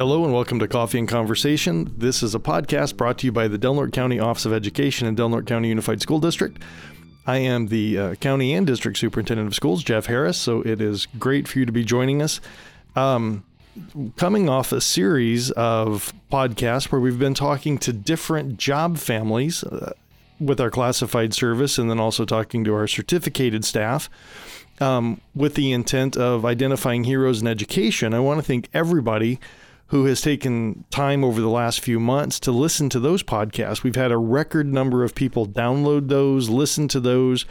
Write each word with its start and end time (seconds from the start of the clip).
Hello 0.00 0.24
and 0.24 0.32
welcome 0.32 0.58
to 0.60 0.66
Coffee 0.66 0.98
and 0.98 1.06
Conversation. 1.06 1.92
This 1.94 2.22
is 2.22 2.34
a 2.34 2.38
podcast 2.38 2.96
brought 2.96 3.18
to 3.18 3.26
you 3.26 3.32
by 3.32 3.48
the 3.48 3.58
Del 3.58 3.74
Norte 3.74 3.92
County 3.92 4.18
Office 4.18 4.46
of 4.46 4.52
Education 4.54 5.06
and 5.06 5.14
Del 5.14 5.28
Norte 5.28 5.44
County 5.44 5.68
Unified 5.68 6.00
School 6.00 6.18
District. 6.18 6.56
I 7.26 7.36
am 7.36 7.66
the 7.66 7.98
uh, 7.98 8.14
county 8.14 8.54
and 8.54 8.66
district 8.66 8.96
superintendent 8.96 9.48
of 9.48 9.54
schools, 9.54 9.84
Jeff 9.84 10.06
Harris, 10.06 10.38
so 10.38 10.62
it 10.62 10.80
is 10.80 11.04
great 11.18 11.46
for 11.46 11.58
you 11.58 11.66
to 11.66 11.70
be 11.70 11.84
joining 11.84 12.22
us. 12.22 12.40
Um, 12.96 13.44
coming 14.16 14.48
off 14.48 14.72
a 14.72 14.80
series 14.80 15.50
of 15.50 16.14
podcasts 16.32 16.90
where 16.90 17.00
we've 17.02 17.18
been 17.18 17.34
talking 17.34 17.76
to 17.80 17.92
different 17.92 18.56
job 18.56 18.96
families 18.96 19.62
uh, 19.64 19.92
with 20.40 20.62
our 20.62 20.70
classified 20.70 21.34
service 21.34 21.76
and 21.76 21.90
then 21.90 22.00
also 22.00 22.24
talking 22.24 22.64
to 22.64 22.74
our 22.74 22.88
certificated 22.88 23.66
staff 23.66 24.08
um, 24.80 25.20
with 25.34 25.56
the 25.56 25.72
intent 25.72 26.16
of 26.16 26.46
identifying 26.46 27.04
heroes 27.04 27.42
in 27.42 27.46
education. 27.46 28.14
I 28.14 28.20
want 28.20 28.40
to 28.40 28.46
thank 28.46 28.70
everybody 28.72 29.38
who 29.90 30.04
has 30.04 30.20
taken 30.20 30.84
time 30.90 31.24
over 31.24 31.40
the 31.40 31.48
last 31.48 31.80
few 31.80 31.98
months 31.98 32.38
to 32.38 32.52
listen 32.52 32.88
to 32.88 33.00
those 33.00 33.24
podcasts. 33.24 33.82
We've 33.82 33.96
had 33.96 34.12
a 34.12 34.16
record 34.16 34.72
number 34.72 35.02
of 35.02 35.16
people 35.16 35.46
download 35.46 36.08
those, 36.08 36.48
listen 36.48 36.86
to 36.88 37.00
those, 37.00 37.44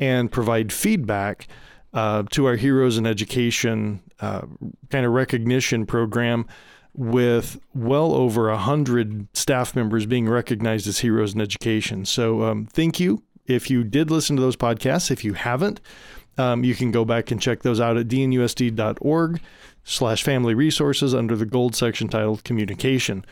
and 0.00 0.32
provide 0.32 0.72
feedback 0.72 1.46
uh, 1.92 2.22
to 2.30 2.46
our 2.46 2.56
Heroes 2.56 2.96
in 2.96 3.06
Education 3.06 4.00
uh, 4.20 4.46
kind 4.90 5.04
of 5.04 5.12
recognition 5.12 5.84
program 5.84 6.46
with 6.94 7.60
well 7.74 8.14
over 8.14 8.48
a 8.48 8.56
hundred 8.56 9.28
staff 9.36 9.76
members 9.76 10.06
being 10.06 10.26
recognized 10.26 10.86
as 10.86 11.00
heroes 11.00 11.34
in 11.34 11.40
education. 11.40 12.06
So 12.06 12.44
um, 12.44 12.66
thank 12.66 12.98
you. 12.98 13.22
If 13.46 13.68
you 13.68 13.84
did 13.84 14.10
listen 14.10 14.36
to 14.36 14.42
those 14.42 14.56
podcasts, 14.56 15.10
if 15.10 15.22
you 15.22 15.34
haven't, 15.34 15.80
um, 16.38 16.64
you 16.64 16.74
can 16.74 16.90
go 16.90 17.04
back 17.04 17.30
and 17.30 17.40
check 17.40 17.62
those 17.62 17.78
out 17.78 17.98
at 17.98 18.08
dnusd.org 18.08 19.40
slash 19.84 20.22
family 20.22 20.54
resources 20.54 21.14
under 21.14 21.36
the 21.36 21.46
gold 21.46 21.76
section 21.76 22.08
titled 22.08 22.42
communication. 22.44 23.24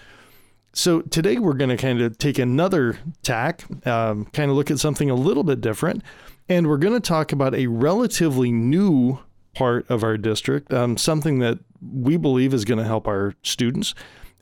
So 0.75 1.03
today 1.03 1.39
we're 1.39 1.55
going 1.55 1.71
to 1.71 1.77
kind 1.77 2.01
of 2.01 2.17
take 2.19 2.39
another 2.39 2.99
tack, 3.23 3.65
um, 3.87 4.27
kind 4.27 4.51
of 4.51 4.57
look 4.57 4.71
at 4.71 4.79
something 4.79 5.11
a 5.11 5.15
little 5.15 5.45
bit 5.45 5.61
different, 5.61 6.03
and 6.49 6.67
we're 6.67 6.79
going 6.79 6.95
to 6.95 7.01
talk 7.01 7.33
about 7.33 7.55
a 7.55 7.67
relatively 7.67 8.51
new 8.51 9.19
part 9.55 9.91
of 9.91 10.03
our 10.03 10.17
district, 10.17 10.73
um, 10.73 10.97
something 10.97 11.41
that 11.41 11.59
we 11.83 12.17
believe 12.17 12.55
is 12.55 12.65
going 12.65 12.79
to 12.79 12.85
help 12.85 13.07
our 13.07 13.35
students, 13.43 13.95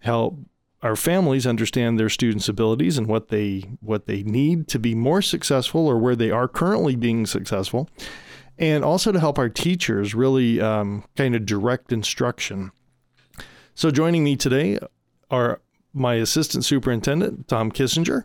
help 0.03 0.39
our 0.83 0.97
families 0.97 1.47
understand 1.47 1.99
their 1.99 2.09
students' 2.09 2.49
abilities 2.49 2.97
and 2.97 3.07
what 3.07 3.29
they 3.29 3.65
what 3.81 4.07
they 4.07 4.23
need 4.23 4.67
to 4.69 4.79
be 4.79 4.95
more 4.95 5.21
successful 5.21 5.87
or 5.87 5.99
where 5.99 6.17
they 6.17 6.31
are 6.31 6.49
currently 6.49 6.97
being 6.97 7.27
successful 7.27 7.89
and 8.61 8.85
also 8.85 9.11
to 9.11 9.19
help 9.19 9.39
our 9.39 9.49
teachers 9.49 10.15
really 10.15 10.61
um, 10.61 11.03
kind 11.17 11.35
of 11.35 11.47
direct 11.47 11.93
instruction. 11.93 12.71
So, 13.75 13.91
joining 13.91 14.23
me 14.23 14.37
today 14.37 14.79
are 15.31 15.61
my 15.95 16.15
assistant 16.17 16.65
superintendent, 16.65 17.49
Tom 17.49 17.73
Kissinger. 17.73 18.25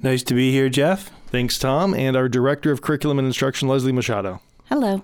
Nice 0.00 0.22
to 0.24 0.34
be 0.34 0.50
here, 0.50 0.68
Jeff. 0.68 1.10
Thanks, 1.26 1.58
Tom. 1.58 1.94
And 1.94 2.16
our 2.16 2.28
director 2.28 2.72
of 2.72 2.80
curriculum 2.80 3.18
and 3.18 3.26
instruction, 3.26 3.68
Leslie 3.68 3.92
Machado. 3.92 4.40
Hello. 4.64 5.02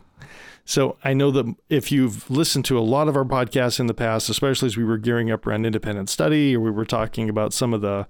So, 0.64 0.96
I 1.04 1.12
know 1.12 1.30
that 1.32 1.54
if 1.68 1.92
you've 1.92 2.30
listened 2.30 2.64
to 2.66 2.78
a 2.78 2.80
lot 2.80 3.08
of 3.08 3.16
our 3.16 3.24
podcasts 3.24 3.78
in 3.78 3.88
the 3.88 3.94
past, 3.94 4.30
especially 4.30 4.66
as 4.66 4.76
we 4.76 4.84
were 4.84 4.98
gearing 4.98 5.30
up 5.30 5.46
around 5.46 5.66
independent 5.66 6.08
study 6.08 6.56
or 6.56 6.60
we 6.60 6.70
were 6.70 6.86
talking 6.86 7.28
about 7.28 7.52
some 7.52 7.74
of 7.74 7.82
the 7.82 8.06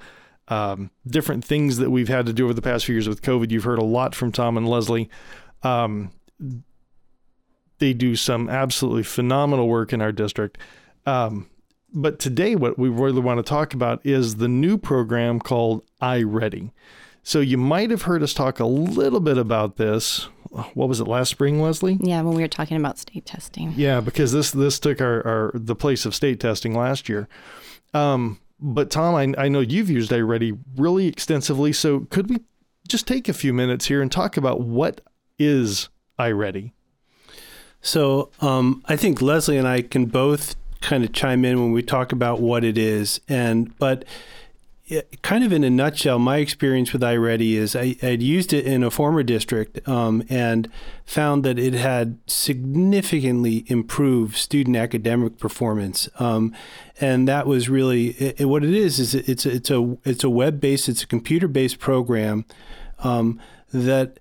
um, 0.46 0.90
different 1.06 1.44
things 1.44 1.78
that 1.78 1.90
we've 1.90 2.08
had 2.08 2.26
to 2.26 2.32
do 2.32 2.44
over 2.44 2.54
the 2.54 2.62
past 2.62 2.84
few 2.84 2.94
years 2.94 3.08
with 3.08 3.22
COVID, 3.22 3.50
you've 3.50 3.64
heard 3.64 3.78
a 3.78 3.84
lot 3.84 4.14
from 4.14 4.30
Tom 4.30 4.56
and 4.56 4.68
Leslie. 4.68 5.08
Um, 5.62 6.10
they 7.78 7.92
do 7.92 8.16
some 8.16 8.48
absolutely 8.48 9.02
phenomenal 9.02 9.68
work 9.68 9.92
in 9.92 10.00
our 10.00 10.12
district. 10.12 10.58
Um, 11.06 11.48
but 11.92 12.18
today, 12.18 12.54
what 12.56 12.78
we 12.78 12.88
really 12.88 13.20
want 13.20 13.38
to 13.38 13.42
talk 13.42 13.74
about 13.74 14.04
is 14.06 14.36
the 14.36 14.48
new 14.48 14.78
program 14.78 15.40
called 15.40 15.84
iReady. 16.00 16.70
So 17.22 17.40
you 17.40 17.58
might 17.58 17.90
have 17.90 18.02
heard 18.02 18.22
us 18.22 18.34
talk 18.34 18.60
a 18.60 18.66
little 18.66 19.20
bit 19.20 19.38
about 19.38 19.76
this. 19.76 20.28
What 20.74 20.88
was 20.88 21.00
it 21.00 21.08
last 21.08 21.30
spring, 21.30 21.60
Leslie? 21.60 21.98
Yeah, 22.00 22.22
when 22.22 22.34
we 22.34 22.42
were 22.42 22.48
talking 22.48 22.76
about 22.76 22.98
state 22.98 23.26
testing. 23.26 23.72
Yeah, 23.76 24.00
because 24.00 24.32
this 24.32 24.50
this 24.50 24.78
took 24.78 25.00
our, 25.00 25.26
our 25.26 25.50
the 25.54 25.76
place 25.76 26.04
of 26.04 26.14
state 26.14 26.40
testing 26.40 26.74
last 26.74 27.08
year. 27.08 27.28
Um, 27.94 28.40
but 28.60 28.90
Tom, 28.90 29.14
I, 29.14 29.42
I 29.42 29.48
know 29.48 29.60
you've 29.60 29.90
used 29.90 30.10
iReady 30.10 30.58
really 30.76 31.06
extensively. 31.06 31.72
So 31.72 32.00
could 32.10 32.28
we 32.28 32.38
just 32.88 33.06
take 33.06 33.28
a 33.28 33.32
few 33.32 33.52
minutes 33.52 33.86
here 33.86 34.02
and 34.02 34.10
talk 34.10 34.36
about 34.36 34.60
what 34.60 35.00
is 35.38 35.88
iReady? 36.30 36.72
So 37.82 38.30
um, 38.40 38.82
I 38.86 38.96
think 38.96 39.20
Leslie 39.20 39.58
and 39.58 39.66
I 39.66 39.82
can 39.82 40.06
both 40.06 40.54
kind 40.80 41.04
of 41.04 41.12
chime 41.12 41.44
in 41.44 41.60
when 41.60 41.72
we 41.72 41.82
talk 41.82 42.12
about 42.12 42.40
what 42.40 42.64
it 42.64 42.78
is, 42.78 43.20
and 43.28 43.76
but 43.78 44.04
it, 44.86 45.22
kind 45.22 45.44
of 45.44 45.52
in 45.52 45.64
a 45.64 45.70
nutshell, 45.70 46.18
my 46.18 46.38
experience 46.38 46.92
with 46.92 47.02
iReady 47.02 47.54
is 47.54 47.74
I 47.74 47.96
had 48.00 48.22
used 48.22 48.52
it 48.52 48.66
in 48.66 48.82
a 48.82 48.90
former 48.90 49.22
district 49.22 49.86
um, 49.88 50.22
and 50.28 50.68
found 51.04 51.44
that 51.44 51.58
it 51.58 51.74
had 51.74 52.18
significantly 52.26 53.64
improved 53.68 54.36
student 54.36 54.76
academic 54.76 55.38
performance, 55.38 56.08
um, 56.18 56.54
and 57.00 57.26
that 57.26 57.46
was 57.46 57.68
really 57.68 58.08
it, 58.10 58.46
what 58.46 58.64
it 58.64 58.74
is. 58.74 58.98
Is 58.98 59.14
it's 59.14 59.46
it's 59.46 59.70
a 59.70 59.96
it's 60.04 60.24
a 60.24 60.30
web 60.30 60.60
based, 60.60 60.88
it's 60.88 61.02
a 61.02 61.06
computer 61.06 61.48
based 61.48 61.78
program 61.78 62.44
um, 63.00 63.40
that 63.72 64.18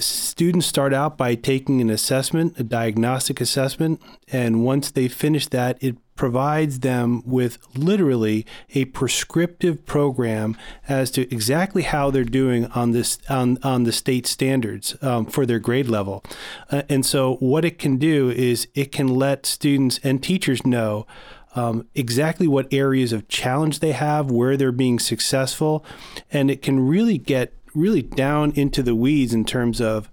students 0.00 0.66
start 0.66 0.92
out 0.92 1.16
by 1.16 1.34
taking 1.34 1.80
an 1.80 1.90
assessment, 1.90 2.58
a 2.58 2.62
diagnostic 2.62 3.40
assessment, 3.40 4.00
and 4.28 4.64
once 4.64 4.90
they 4.90 5.08
finish 5.08 5.46
that, 5.48 5.82
it 5.82 5.96
provides 6.16 6.80
them 6.80 7.22
with 7.24 7.56
literally 7.74 8.44
a 8.74 8.84
prescriptive 8.86 9.86
program 9.86 10.54
as 10.86 11.10
to 11.10 11.22
exactly 11.32 11.80
how 11.80 12.10
they're 12.10 12.24
doing 12.24 12.66
on 12.66 12.90
this 12.90 13.18
on, 13.30 13.56
on 13.62 13.84
the 13.84 13.92
state 13.92 14.26
standards 14.26 14.94
um, 15.02 15.24
for 15.24 15.46
their 15.46 15.58
grade 15.58 15.88
level. 15.88 16.22
Uh, 16.70 16.82
and 16.90 17.06
so 17.06 17.36
what 17.36 17.64
it 17.64 17.78
can 17.78 17.96
do 17.96 18.28
is 18.28 18.68
it 18.74 18.92
can 18.92 19.08
let 19.08 19.46
students 19.46 19.98
and 20.04 20.22
teachers 20.22 20.66
know 20.66 21.06
um, 21.54 21.88
exactly 21.94 22.46
what 22.46 22.70
areas 22.70 23.14
of 23.14 23.26
challenge 23.28 23.80
they 23.80 23.92
have, 23.92 24.30
where 24.30 24.58
they're 24.58 24.72
being 24.72 24.98
successful, 24.98 25.84
and 26.30 26.50
it 26.50 26.60
can 26.60 26.86
really 26.86 27.16
get 27.16 27.54
really 27.74 28.02
down 28.02 28.52
into 28.52 28.82
the 28.82 28.94
weeds 28.94 29.32
in 29.32 29.44
terms 29.44 29.80
of 29.80 30.08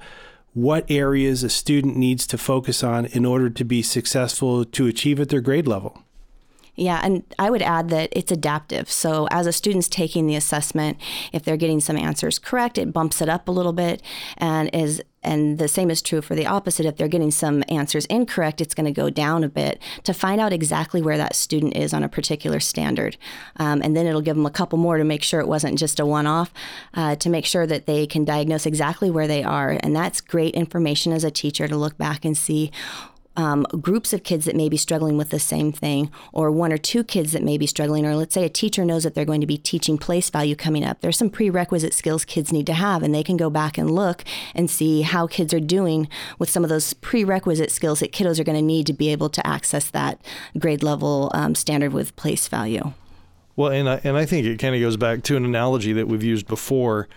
what 0.54 0.90
areas 0.90 1.44
a 1.44 1.50
student 1.50 1.96
needs 1.96 2.26
to 2.28 2.38
focus 2.38 2.84
on 2.84 3.06
in 3.06 3.26
order 3.26 3.50
to 3.50 3.64
be 3.64 3.82
successful 3.82 4.66
to 4.66 4.88
achieve 4.88 5.20
at 5.20 5.30
their 5.30 5.42
grade 5.42 5.68
level. 5.68 6.04
Yeah, 6.78 7.02
and 7.04 7.24
I 7.40 7.50
would 7.50 7.64
add 7.64 7.90
that 7.90 8.10
it's 8.12 8.32
adaptive. 8.32 8.90
So 8.92 9.28
as 9.32 9.48
a 9.48 9.52
student's 9.52 9.88
taking 9.88 10.28
the 10.28 10.36
assessment, 10.36 10.98
if 11.34 11.44
they're 11.44 11.58
getting 11.58 11.80
some 11.80 11.98
answers 11.98 12.38
correct, 12.38 12.78
it 12.78 12.94
bumps 12.94 13.20
it 13.20 13.28
up 13.28 13.48
a 13.48 13.52
little 13.52 13.74
bit, 13.74 14.04
and 14.38 14.70
is 14.74 15.02
and 15.24 15.58
the 15.58 15.68
same 15.68 15.90
is 15.90 16.02
true 16.02 16.22
for 16.22 16.36
the 16.36 16.46
opposite. 16.46 16.86
If 16.86 16.96
they're 16.96 17.08
getting 17.08 17.32
some 17.32 17.64
answers 17.68 18.06
incorrect, 18.06 18.62
it's 18.62 18.76
going 18.76 18.86
to 18.86 18.92
go 18.92 19.10
down 19.10 19.44
a 19.44 19.50
bit 19.50 19.82
to 20.04 20.14
find 20.14 20.40
out 20.40 20.54
exactly 20.54 21.02
where 21.02 21.18
that 21.18 21.36
student 21.36 21.76
is 21.76 21.94
on 21.94 22.04
a 22.04 22.08
particular 22.08 22.60
standard. 22.60 23.18
Um, 23.58 23.82
and 23.84 23.98
then 23.98 24.06
it'll 24.06 24.22
give 24.22 24.36
them 24.36 24.46
a 24.46 24.52
couple 24.52 24.78
more 24.78 24.98
to 24.98 25.04
make 25.04 25.24
sure 25.24 25.42
it 25.42 25.48
wasn't 25.48 25.80
just 25.80 26.00
a 26.00 26.06
one 26.06 26.28
off, 26.28 26.54
uh, 26.94 27.16
to 27.18 27.30
make 27.30 27.46
sure 27.46 27.66
that 27.68 27.88
they 27.88 28.06
can 28.08 28.24
diagnose 28.24 28.66
exactly 28.66 29.10
where 29.10 29.28
they 29.28 29.44
are. 29.44 29.78
And 29.82 29.96
that's 29.96 30.22
great 30.22 30.54
information 30.54 31.12
as 31.12 31.24
a 31.24 31.32
teacher 31.32 31.68
to 31.68 31.76
look 31.76 31.98
back 31.98 32.24
and 32.24 32.38
see 32.38 32.72
um, 33.38 33.66
groups 33.80 34.12
of 34.12 34.24
kids 34.24 34.46
that 34.46 34.56
may 34.56 34.68
be 34.68 34.78
struggling 34.78 35.16
with 35.16 35.30
the 35.30 35.40
same 35.40 35.72
thing, 35.72 36.12
or 36.34 36.52
one 36.52 36.74
or 36.74 36.78
two 36.78 37.04
kids 37.04 37.32
that 37.32 37.44
may 37.44 37.58
be 37.58 37.68
struggling, 37.68 38.06
or 38.06 38.16
let's 38.16 38.34
say 38.34 38.44
a 38.44 38.50
teacher 38.50 38.84
knows 38.84 39.04
that 39.04 39.16
they're 39.16 39.24
going 39.24 39.42
to 39.42 39.48
be 39.48 39.58
teaching 39.58 39.98
place 39.98 40.30
value 40.30 40.56
coming 40.56 40.84
up. 40.84 41.00
There's 41.00 41.18
some 41.18 41.30
prerequisite 41.30 41.94
skills 41.94 42.26
kids 42.26 42.52
need 42.52 42.66
to 42.66 42.74
have, 42.74 43.04
and 43.04 43.16
they 43.16 43.24
can 43.24 43.38
go 43.38 43.50
back 43.50 43.78
and 43.78 43.90
look 43.92 44.26
and 44.54 44.70
see 44.70 45.04
how 45.04 45.28
kids 45.28 45.54
are 45.54 45.60
doing 45.60 46.10
with 46.40 46.50
some 46.50 46.64
of 46.64 46.70
those 46.70 46.94
prerequisite 46.94 47.72
skills 47.72 48.00
that 48.00 48.12
kiddos 48.12 48.40
are 48.40 48.44
going 48.44 48.58
to 48.58 48.62
need 48.62 48.88
to 48.88 48.94
be 48.94 49.10
able 49.10 49.30
to 49.30 49.46
access 49.46 49.90
that 49.92 50.20
grade 50.58 50.84
level 50.84 51.32
um, 51.34 51.56
standard 51.56 51.94
with 51.94 52.16
place 52.16 52.48
value. 52.48 52.94
Well, 53.56 53.72
and 53.72 53.90
I, 53.90 54.02
and 54.04 54.18
I 54.18 54.26
think 54.26 54.46
it 54.46 54.58
kind 54.58 54.76
of 54.76 54.82
goes 54.82 54.98
back 54.98 55.24
to 55.24 55.38
an 55.38 55.46
analogy 55.46 55.94
that 55.94 56.08
we've 56.08 56.24
used 56.24 56.48
before, 56.48 57.08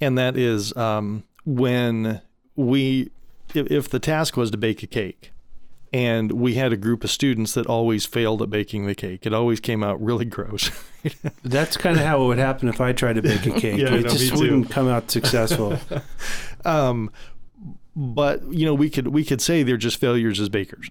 and 0.00 0.18
that 0.18 0.36
is 0.36 0.76
um, 0.76 1.24
when 1.44 2.20
we, 2.56 3.10
if, 3.54 3.70
if 3.70 3.88
the 3.88 3.98
task 3.98 4.36
was 4.36 4.50
to 4.50 4.56
bake 4.56 4.82
a 4.82 4.86
cake, 4.86 5.32
and 5.92 6.32
we 6.32 6.54
had 6.54 6.72
a 6.72 6.76
group 6.76 7.02
of 7.04 7.10
students 7.10 7.54
that 7.54 7.66
always 7.66 8.04
failed 8.04 8.42
at 8.42 8.50
baking 8.50 8.86
the 8.86 8.94
cake. 8.94 9.24
It 9.24 9.32
always 9.32 9.60
came 9.60 9.82
out 9.82 10.02
really 10.02 10.24
gross. 10.24 10.70
That's 11.42 11.76
kind 11.76 11.96
of 11.96 12.04
how 12.04 12.22
it 12.22 12.26
would 12.26 12.38
happen 12.38 12.68
if 12.68 12.80
I 12.80 12.92
tried 12.92 13.14
to 13.14 13.22
bake 13.22 13.46
a 13.46 13.50
cake. 13.60 13.80
yeah, 13.80 13.94
it 13.94 14.04
no, 14.04 14.08
just 14.08 14.36
wouldn't 14.36 14.70
come 14.70 14.88
out 14.88 15.10
successful. 15.10 15.78
um, 16.64 17.10
but 17.96 18.52
you 18.52 18.66
know, 18.66 18.74
we 18.74 18.90
could 18.90 19.08
we 19.08 19.24
could 19.24 19.40
say 19.40 19.62
they're 19.62 19.76
just 19.76 19.98
failures 19.98 20.40
as 20.40 20.48
bakers. 20.48 20.90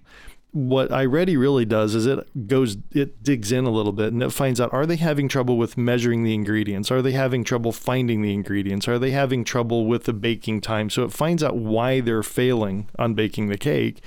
What 0.52 0.88
iReady 0.88 1.38
really 1.38 1.66
does 1.66 1.94
is 1.94 2.06
it 2.06 2.48
goes 2.48 2.78
it 2.92 3.22
digs 3.22 3.52
in 3.52 3.66
a 3.66 3.70
little 3.70 3.92
bit 3.92 4.12
and 4.14 4.22
it 4.22 4.30
finds 4.30 4.60
out 4.60 4.72
are 4.72 4.86
they 4.86 4.96
having 4.96 5.28
trouble 5.28 5.58
with 5.58 5.76
measuring 5.76 6.24
the 6.24 6.34
ingredients? 6.34 6.90
Are 6.90 7.02
they 7.02 7.12
having 7.12 7.44
trouble 7.44 7.70
finding 7.70 8.22
the 8.22 8.32
ingredients? 8.32 8.88
Are 8.88 8.98
they 8.98 9.10
having 9.10 9.44
trouble 9.44 9.86
with 9.86 10.04
the 10.04 10.14
baking 10.14 10.62
time? 10.62 10.90
So 10.90 11.04
it 11.04 11.12
finds 11.12 11.42
out 11.42 11.56
why 11.56 12.00
they're 12.00 12.22
failing 12.22 12.88
on 12.98 13.14
baking 13.14 13.48
the 13.48 13.58
cake 13.58 14.02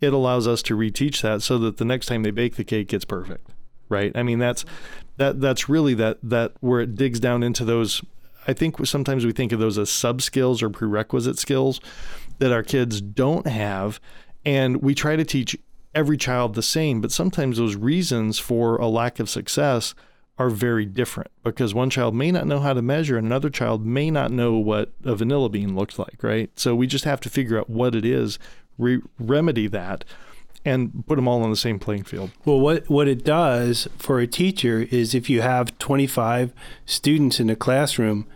it 0.00 0.12
allows 0.12 0.46
us 0.46 0.62
to 0.62 0.76
reteach 0.76 1.22
that 1.22 1.42
so 1.42 1.58
that 1.58 1.76
the 1.76 1.84
next 1.84 2.06
time 2.06 2.22
they 2.22 2.30
bake 2.30 2.56
the 2.56 2.64
cake 2.64 2.92
it's 2.92 3.04
perfect 3.04 3.50
right? 3.88 4.12
I 4.14 4.22
mean, 4.22 4.38
that's 4.38 4.64
that 5.16 5.40
that's 5.40 5.68
really 5.68 5.94
that 5.94 6.18
that 6.22 6.52
where 6.60 6.80
it 6.80 6.94
digs 6.94 7.20
down 7.20 7.42
into 7.42 7.64
those. 7.64 8.02
I 8.48 8.52
think 8.52 8.84
sometimes 8.86 9.26
we 9.26 9.32
think 9.32 9.52
of 9.52 9.58
those 9.58 9.78
as 9.78 9.90
sub 9.90 10.22
skills 10.22 10.62
or 10.62 10.70
prerequisite 10.70 11.38
skills 11.38 11.80
that 12.38 12.52
our 12.52 12.62
kids 12.62 13.00
don't 13.00 13.46
have, 13.46 14.00
and 14.44 14.82
we 14.82 14.94
try 14.94 15.16
to 15.16 15.24
teach 15.24 15.56
every 15.94 16.16
child 16.16 16.54
the 16.54 16.62
same. 16.62 17.00
But 17.00 17.12
sometimes 17.12 17.58
those 17.58 17.74
reasons 17.76 18.38
for 18.38 18.76
a 18.76 18.86
lack 18.86 19.18
of 19.18 19.30
success 19.30 19.94
are 20.38 20.50
very 20.50 20.84
different 20.84 21.30
because 21.42 21.72
one 21.72 21.88
child 21.88 22.14
may 22.14 22.30
not 22.30 22.46
know 22.46 22.60
how 22.60 22.74
to 22.74 22.82
measure 22.82 23.16
and 23.16 23.26
another 23.26 23.48
child 23.48 23.86
may 23.86 24.10
not 24.10 24.30
know 24.30 24.52
what 24.58 24.92
a 25.02 25.14
vanilla 25.14 25.48
bean 25.48 25.74
looks 25.74 25.98
like, 25.98 26.22
right? 26.22 26.50
So 26.56 26.74
we 26.74 26.86
just 26.86 27.06
have 27.06 27.20
to 27.20 27.30
figure 27.30 27.58
out 27.58 27.70
what 27.70 27.94
it 27.94 28.04
is, 28.04 28.38
re- 28.78 29.02
remedy 29.18 29.66
that, 29.68 30.04
and 30.64 31.06
put 31.06 31.16
them 31.16 31.28
all 31.28 31.42
on 31.42 31.50
the 31.50 31.56
same 31.56 31.78
playing 31.78 32.04
field. 32.04 32.30
Well, 32.44 32.60
what 32.60 32.88
what 32.88 33.08
it 33.08 33.24
does 33.24 33.88
for 33.98 34.18
a 34.18 34.26
teacher 34.26 34.86
is 34.90 35.14
if 35.14 35.30
you 35.30 35.42
have 35.42 35.78
25 35.78 36.52
students 36.84 37.38
in 37.38 37.48
a 37.48 37.56
classroom, 37.56 38.26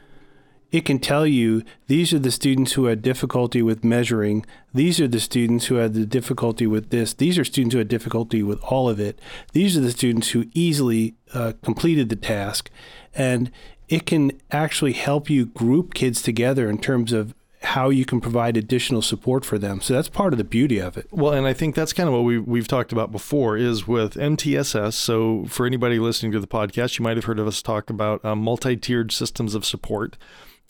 it 0.70 0.84
can 0.84 1.00
tell 1.00 1.26
you 1.26 1.64
these 1.88 2.12
are 2.12 2.18
the 2.18 2.30
students 2.30 2.72
who 2.72 2.84
had 2.84 3.02
difficulty 3.02 3.60
with 3.62 3.82
measuring. 3.82 4.46
These 4.72 5.00
are 5.00 5.08
the 5.08 5.18
students 5.18 5.66
who 5.66 5.76
had 5.76 5.94
the 5.94 6.06
difficulty 6.06 6.66
with 6.66 6.90
this. 6.90 7.12
These 7.12 7.38
are 7.38 7.44
students 7.44 7.72
who 7.72 7.78
had 7.78 7.88
difficulty 7.88 8.42
with 8.42 8.60
all 8.62 8.88
of 8.88 9.00
it. 9.00 9.18
These 9.52 9.76
are 9.76 9.80
the 9.80 9.90
students 9.90 10.30
who 10.30 10.46
easily 10.54 11.14
uh, 11.34 11.54
completed 11.62 12.08
the 12.08 12.16
task. 12.16 12.70
And 13.14 13.50
it 13.88 14.06
can 14.06 14.30
actually 14.52 14.92
help 14.92 15.28
you 15.28 15.46
group 15.46 15.94
kids 15.94 16.22
together 16.22 16.70
in 16.70 16.78
terms 16.78 17.12
of 17.12 17.34
how 17.70 17.88
you 17.88 18.04
can 18.04 18.20
provide 18.20 18.56
additional 18.56 19.00
support 19.00 19.44
for 19.44 19.56
them. 19.56 19.80
So 19.80 19.94
that's 19.94 20.08
part 20.08 20.32
of 20.34 20.38
the 20.38 20.44
beauty 20.44 20.80
of 20.80 20.96
it. 20.96 21.06
Well, 21.12 21.32
and 21.32 21.46
I 21.46 21.52
think 21.52 21.76
that's 21.76 21.92
kind 21.92 22.08
of 22.08 22.12
what 22.12 22.24
we, 22.24 22.36
we've 22.36 22.66
talked 22.66 22.90
about 22.90 23.12
before 23.12 23.56
is 23.56 23.86
with 23.86 24.14
MTSS. 24.14 24.94
So 24.94 25.44
for 25.46 25.66
anybody 25.66 26.00
listening 26.00 26.32
to 26.32 26.40
the 26.40 26.48
podcast, 26.48 26.98
you 26.98 27.04
might 27.04 27.16
have 27.16 27.26
heard 27.26 27.38
of 27.38 27.46
us 27.46 27.62
talk 27.62 27.88
about 27.88 28.24
um, 28.24 28.40
multi-tiered 28.40 29.12
systems 29.12 29.54
of 29.54 29.64
support. 29.64 30.16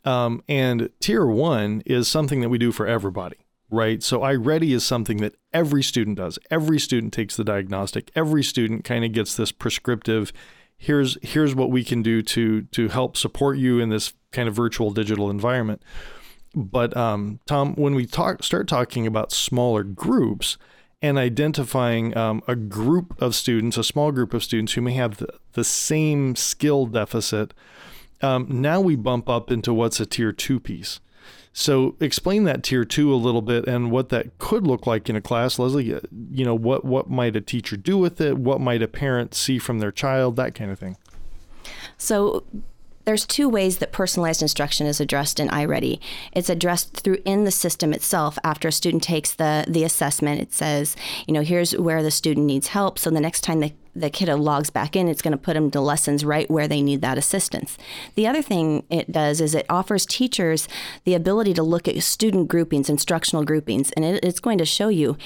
Um, 0.04 0.42
and 0.46 0.90
tier 1.00 1.24
one 1.24 1.82
is 1.86 2.06
something 2.06 2.42
that 2.42 2.50
we 2.50 2.58
do 2.58 2.70
for 2.70 2.86
everybody, 2.86 3.38
right? 3.70 4.02
So 4.02 4.20
iReady 4.20 4.74
is 4.74 4.84
something 4.84 5.18
that 5.18 5.36
every 5.54 5.82
student 5.82 6.18
does. 6.18 6.38
Every 6.50 6.78
student 6.78 7.14
takes 7.14 7.34
the 7.34 7.44
diagnostic. 7.44 8.10
Every 8.14 8.42
student 8.42 8.84
kind 8.84 9.06
of 9.06 9.12
gets 9.12 9.34
this 9.34 9.52
prescriptive. 9.52 10.34
Here's 10.76 11.16
here's 11.22 11.54
what 11.54 11.70
we 11.70 11.82
can 11.82 12.02
do 12.02 12.20
to 12.20 12.62
to 12.62 12.88
help 12.88 13.16
support 13.16 13.56
you 13.56 13.80
in 13.80 13.88
this 13.88 14.12
kind 14.32 14.48
of 14.48 14.54
virtual 14.54 14.90
digital 14.90 15.30
environment. 15.30 15.82
But 16.54 16.96
um, 16.96 17.40
Tom, 17.46 17.74
when 17.74 17.94
we 17.94 18.06
talk 18.06 18.42
start 18.42 18.68
talking 18.68 19.06
about 19.06 19.32
smaller 19.32 19.84
groups 19.84 20.58
and 21.02 21.18
identifying 21.18 22.16
um, 22.16 22.42
a 22.48 22.56
group 22.56 23.20
of 23.22 23.34
students, 23.34 23.76
a 23.76 23.84
small 23.84 24.12
group 24.12 24.34
of 24.34 24.42
students 24.42 24.72
who 24.72 24.82
may 24.82 24.92
have 24.92 25.18
the, 25.18 25.28
the 25.52 25.64
same 25.64 26.36
skill 26.36 26.86
deficit 26.86 27.54
um, 28.22 28.46
now 28.48 28.80
we 28.80 28.96
bump 28.96 29.28
up 29.28 29.50
into 29.50 29.72
what's 29.72 30.00
a 30.00 30.06
tier 30.06 30.32
two 30.32 30.60
piece. 30.60 31.00
So 31.52 31.96
explain 32.00 32.44
that 32.44 32.62
tier 32.62 32.84
two 32.84 33.12
a 33.12 33.16
little 33.16 33.42
bit 33.42 33.66
and 33.66 33.90
what 33.90 34.10
that 34.10 34.38
could 34.38 34.66
look 34.66 34.86
like 34.86 35.10
in 35.10 35.16
a 35.16 35.20
class, 35.20 35.58
Leslie. 35.58 35.94
Uh, 35.94 36.00
you 36.30 36.44
know, 36.44 36.54
what 36.54 36.84
what 36.84 37.10
might 37.10 37.34
a 37.34 37.40
teacher 37.40 37.76
do 37.76 37.98
with 37.98 38.20
it? 38.20 38.38
What 38.38 38.60
might 38.60 38.82
a 38.82 38.88
parent 38.88 39.34
see 39.34 39.58
from 39.58 39.80
their 39.80 39.90
child? 39.90 40.36
That 40.36 40.54
kind 40.54 40.70
of 40.70 40.78
thing. 40.78 40.96
So 41.98 42.44
there's 43.10 43.26
two 43.26 43.48
ways 43.48 43.78
that 43.78 43.90
personalized 43.90 44.40
instruction 44.40 44.86
is 44.86 45.00
addressed 45.00 45.40
in 45.40 45.48
iReady. 45.48 45.98
It's 46.30 46.48
addressed 46.48 47.00
through 47.00 47.18
in 47.24 47.42
the 47.42 47.50
system 47.50 47.92
itself. 47.92 48.38
After 48.44 48.68
a 48.68 48.72
student 48.72 49.02
takes 49.02 49.34
the 49.34 49.64
the 49.66 49.82
assessment, 49.82 50.40
it 50.40 50.52
says, 50.52 50.94
you 51.26 51.34
know, 51.34 51.42
here's 51.42 51.72
where 51.72 52.04
the 52.04 52.12
student 52.12 52.46
needs 52.46 52.68
help. 52.68 53.00
So 53.00 53.10
the 53.10 53.20
next 53.20 53.40
time 53.40 53.58
they 53.58 53.74
the 53.94 54.10
kiddo 54.10 54.36
logs 54.36 54.70
back 54.70 54.94
in, 54.94 55.08
it's 55.08 55.22
going 55.22 55.32
to 55.32 55.38
put 55.38 55.54
them 55.54 55.70
to 55.70 55.80
lessons 55.80 56.24
right 56.24 56.50
where 56.50 56.68
they 56.68 56.82
need 56.82 57.00
that 57.00 57.18
assistance. 57.18 57.76
The 58.14 58.26
other 58.26 58.42
thing 58.42 58.84
it 58.90 59.10
does 59.10 59.40
is 59.40 59.54
it 59.54 59.66
offers 59.68 60.06
teachers 60.06 60.68
the 61.04 61.14
ability 61.14 61.54
to 61.54 61.62
look 61.62 61.88
at 61.88 62.00
student 62.02 62.48
groupings, 62.48 62.88
instructional 62.88 63.44
groupings, 63.44 63.90
and 63.92 64.04
it, 64.04 64.24
it's 64.24 64.40
going 64.40 64.58
to 64.58 64.64
show 64.64 64.88
you, 64.88 65.16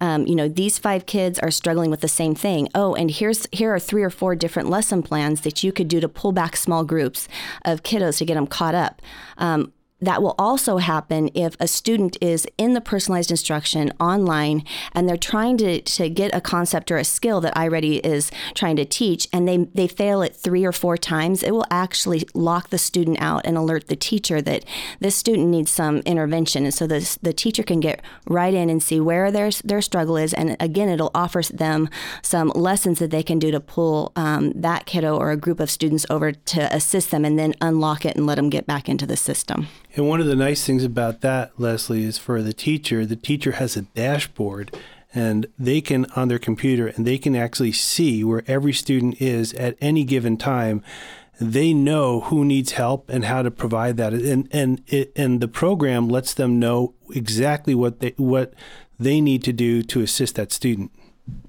um, 0.00 0.26
you 0.26 0.34
know, 0.34 0.48
these 0.48 0.78
five 0.78 1.06
kids 1.06 1.38
are 1.38 1.50
struggling 1.50 1.90
with 1.90 2.00
the 2.00 2.08
same 2.08 2.34
thing. 2.34 2.68
Oh, 2.74 2.94
and 2.94 3.10
here's 3.10 3.46
here 3.52 3.74
are 3.74 3.80
three 3.80 4.02
or 4.02 4.10
four 4.10 4.34
different 4.34 4.68
lesson 4.68 5.02
plans 5.02 5.42
that 5.42 5.62
you 5.62 5.72
could 5.72 5.88
do 5.88 6.00
to 6.00 6.08
pull 6.08 6.32
back 6.32 6.56
small 6.56 6.84
groups 6.84 7.28
of 7.64 7.82
kiddos 7.82 8.18
to 8.18 8.24
get 8.24 8.34
them 8.34 8.46
caught 8.46 8.74
up. 8.74 9.02
Um, 9.38 9.72
that 10.00 10.22
will 10.22 10.34
also 10.38 10.78
happen 10.78 11.30
if 11.34 11.56
a 11.60 11.68
student 11.68 12.16
is 12.20 12.46
in 12.58 12.74
the 12.74 12.80
personalized 12.80 13.30
instruction 13.30 13.92
online 14.00 14.64
and 14.92 15.08
they're 15.08 15.16
trying 15.16 15.56
to, 15.58 15.80
to 15.80 16.08
get 16.08 16.34
a 16.34 16.40
concept 16.40 16.90
or 16.90 16.96
a 16.96 17.04
skill 17.04 17.40
that 17.40 17.54
iReady 17.54 18.00
is 18.04 18.30
trying 18.54 18.76
to 18.76 18.84
teach 18.84 19.28
and 19.32 19.46
they, 19.46 19.58
they 19.74 19.86
fail 19.86 20.22
it 20.22 20.34
three 20.34 20.64
or 20.64 20.72
four 20.72 20.96
times, 20.96 21.42
it 21.42 21.52
will 21.52 21.66
actually 21.70 22.26
lock 22.34 22.70
the 22.70 22.78
student 22.78 23.20
out 23.20 23.42
and 23.44 23.56
alert 23.56 23.88
the 23.88 23.96
teacher 23.96 24.40
that 24.42 24.64
this 25.00 25.16
student 25.16 25.48
needs 25.48 25.70
some 25.70 25.98
intervention. 25.98 26.64
And 26.64 26.74
so 26.74 26.86
the, 26.86 27.18
the 27.22 27.32
teacher 27.32 27.62
can 27.62 27.80
get 27.80 28.00
right 28.26 28.54
in 28.54 28.70
and 28.70 28.82
see 28.82 29.00
where 29.00 29.30
their, 29.30 29.50
their 29.64 29.82
struggle 29.82 30.16
is. 30.16 30.32
And 30.34 30.56
again, 30.60 30.88
it'll 30.88 31.10
offer 31.14 31.42
them 31.42 31.88
some 32.22 32.48
lessons 32.54 32.98
that 32.98 33.10
they 33.10 33.22
can 33.22 33.38
do 33.38 33.50
to 33.50 33.60
pull 33.60 34.12
um, 34.16 34.52
that 34.54 34.86
kiddo 34.86 35.16
or 35.16 35.30
a 35.30 35.36
group 35.36 35.60
of 35.60 35.70
students 35.70 36.06
over 36.10 36.32
to 36.32 36.74
assist 36.74 37.10
them 37.10 37.24
and 37.24 37.38
then 37.38 37.54
unlock 37.60 38.04
it 38.04 38.16
and 38.16 38.26
let 38.26 38.36
them 38.36 38.50
get 38.50 38.66
back 38.66 38.88
into 38.88 39.06
the 39.06 39.16
system. 39.16 39.68
And 39.96 40.08
one 40.08 40.20
of 40.20 40.26
the 40.26 40.36
nice 40.36 40.64
things 40.64 40.84
about 40.84 41.20
that, 41.20 41.58
Leslie, 41.58 42.04
is 42.04 42.16
for 42.16 42.42
the 42.42 42.52
teacher, 42.52 43.04
the 43.04 43.16
teacher 43.16 43.52
has 43.52 43.76
a 43.76 43.82
dashboard 43.82 44.76
and 45.12 45.46
they 45.58 45.80
can 45.80 46.06
on 46.16 46.28
their 46.28 46.38
computer 46.38 46.86
and 46.86 47.04
they 47.04 47.18
can 47.18 47.34
actually 47.34 47.72
see 47.72 48.22
where 48.22 48.44
every 48.46 48.72
student 48.72 49.20
is 49.20 49.52
at 49.54 49.76
any 49.80 50.04
given 50.04 50.36
time. 50.36 50.82
They 51.40 51.72
know 51.72 52.20
who 52.20 52.44
needs 52.44 52.72
help 52.72 53.08
and 53.08 53.24
how 53.24 53.42
to 53.42 53.50
provide 53.50 53.96
that. 53.96 54.12
And 54.12 54.48
and 54.52 54.82
it, 54.86 55.10
and 55.16 55.40
the 55.40 55.48
program 55.48 56.08
lets 56.08 56.34
them 56.34 56.60
know 56.60 56.94
exactly 57.12 57.74
what 57.74 58.00
they 58.00 58.14
what 58.16 58.54
they 58.98 59.20
need 59.20 59.42
to 59.44 59.52
do 59.52 59.82
to 59.82 60.02
assist 60.02 60.36
that 60.36 60.52
student 60.52 60.92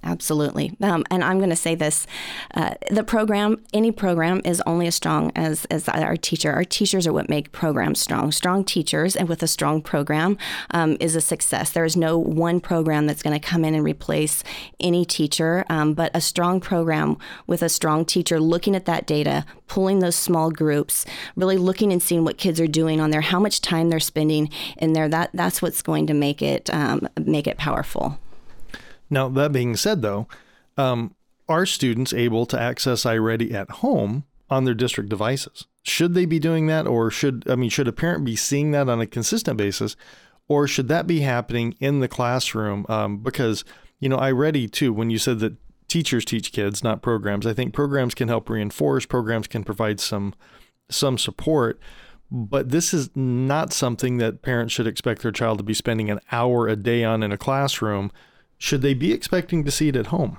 Absolutely. 0.03 0.75
Um, 0.81 1.05
and 1.11 1.23
I'm 1.23 1.37
going 1.37 1.51
to 1.51 1.55
say 1.55 1.75
this 1.75 2.07
uh, 2.55 2.73
the 2.89 3.03
program, 3.03 3.63
any 3.71 3.91
program, 3.91 4.41
is 4.43 4.61
only 4.65 4.87
as 4.87 4.95
strong 4.95 5.31
as, 5.35 5.65
as 5.65 5.87
our 5.87 6.17
teacher. 6.17 6.51
Our 6.51 6.63
teachers 6.63 7.05
are 7.05 7.13
what 7.13 7.29
make 7.29 7.51
programs 7.51 7.99
strong. 7.99 8.31
Strong 8.31 8.65
teachers 8.65 9.15
and 9.15 9.29
with 9.29 9.43
a 9.43 9.47
strong 9.47 9.81
program 9.81 10.39
um, 10.71 10.97
is 10.99 11.15
a 11.15 11.21
success. 11.21 11.71
There 11.71 11.85
is 11.85 11.95
no 11.95 12.17
one 12.17 12.59
program 12.59 13.05
that's 13.05 13.21
going 13.21 13.39
to 13.39 13.47
come 13.47 13.63
in 13.63 13.75
and 13.75 13.83
replace 13.83 14.43
any 14.79 15.05
teacher, 15.05 15.65
um, 15.69 15.93
but 15.93 16.09
a 16.15 16.21
strong 16.21 16.59
program 16.59 17.17
with 17.45 17.61
a 17.61 17.69
strong 17.69 18.03
teacher 18.03 18.39
looking 18.39 18.75
at 18.75 18.85
that 18.85 19.05
data, 19.05 19.45
pulling 19.67 19.99
those 19.99 20.15
small 20.15 20.49
groups, 20.49 21.05
really 21.35 21.57
looking 21.57 21.93
and 21.93 22.01
seeing 22.01 22.23
what 22.23 22.39
kids 22.39 22.59
are 22.59 22.67
doing 22.67 22.99
on 22.99 23.11
there, 23.11 23.21
how 23.21 23.39
much 23.39 23.61
time 23.61 23.89
they're 23.89 23.99
spending 23.99 24.49
in 24.77 24.93
there. 24.93 25.07
That, 25.07 25.29
that's 25.35 25.61
what's 25.61 25.83
going 25.83 26.07
to 26.07 26.13
make 26.15 26.41
it, 26.41 26.73
um, 26.73 27.07
make 27.23 27.45
it 27.45 27.57
powerful. 27.57 28.17
Now, 29.11 29.29
that 29.29 29.51
being 29.51 29.75
said, 29.75 30.01
though, 30.01 30.27
um, 30.77 31.13
are 31.47 31.65
students 31.65 32.13
able 32.13 32.45
to 32.47 32.59
access 32.59 33.03
iReady 33.03 33.53
at 33.53 33.69
home 33.69 34.23
on 34.49 34.63
their 34.63 34.73
district 34.73 35.09
devices? 35.09 35.67
Should 35.83 36.13
they 36.13 36.25
be 36.25 36.39
doing 36.39 36.67
that, 36.67 36.87
or 36.87 37.11
should 37.11 37.43
I 37.47 37.55
mean, 37.55 37.69
should 37.69 37.87
a 37.87 37.93
parent 37.93 38.23
be 38.23 38.35
seeing 38.35 38.71
that 38.71 38.87
on 38.87 39.01
a 39.01 39.07
consistent 39.07 39.57
basis, 39.57 39.95
or 40.47 40.67
should 40.67 40.87
that 40.87 41.07
be 41.07 41.21
happening 41.21 41.75
in 41.79 41.99
the 41.99 42.07
classroom? 42.07 42.85
Um, 42.87 43.17
because 43.17 43.65
you 43.99 44.09
know, 44.09 44.17
iReady 44.17 44.71
too. 44.71 44.93
When 44.93 45.09
you 45.09 45.17
said 45.17 45.39
that 45.39 45.55
teachers 45.87 46.23
teach 46.23 46.51
kids, 46.51 46.83
not 46.83 47.01
programs, 47.01 47.45
I 47.45 47.53
think 47.53 47.73
programs 47.73 48.15
can 48.15 48.29
help 48.29 48.49
reinforce. 48.49 49.05
Programs 49.05 49.47
can 49.47 49.63
provide 49.63 49.99
some 49.99 50.33
some 50.89 51.17
support. 51.17 51.79
But 52.33 52.69
this 52.69 52.93
is 52.93 53.09
not 53.13 53.73
something 53.73 54.17
that 54.17 54.41
parents 54.41 54.73
should 54.73 54.87
expect 54.87 55.21
their 55.21 55.33
child 55.33 55.57
to 55.57 55.65
be 55.65 55.73
spending 55.73 56.09
an 56.09 56.21
hour 56.31 56.67
a 56.67 56.77
day 56.77 57.03
on 57.03 57.23
in 57.23 57.31
a 57.33 57.37
classroom 57.37 58.09
should 58.61 58.83
they 58.83 58.93
be 58.93 59.11
expecting 59.11 59.63
to 59.65 59.71
see 59.71 59.89
it 59.89 59.95
at 59.95 60.07
home? 60.07 60.37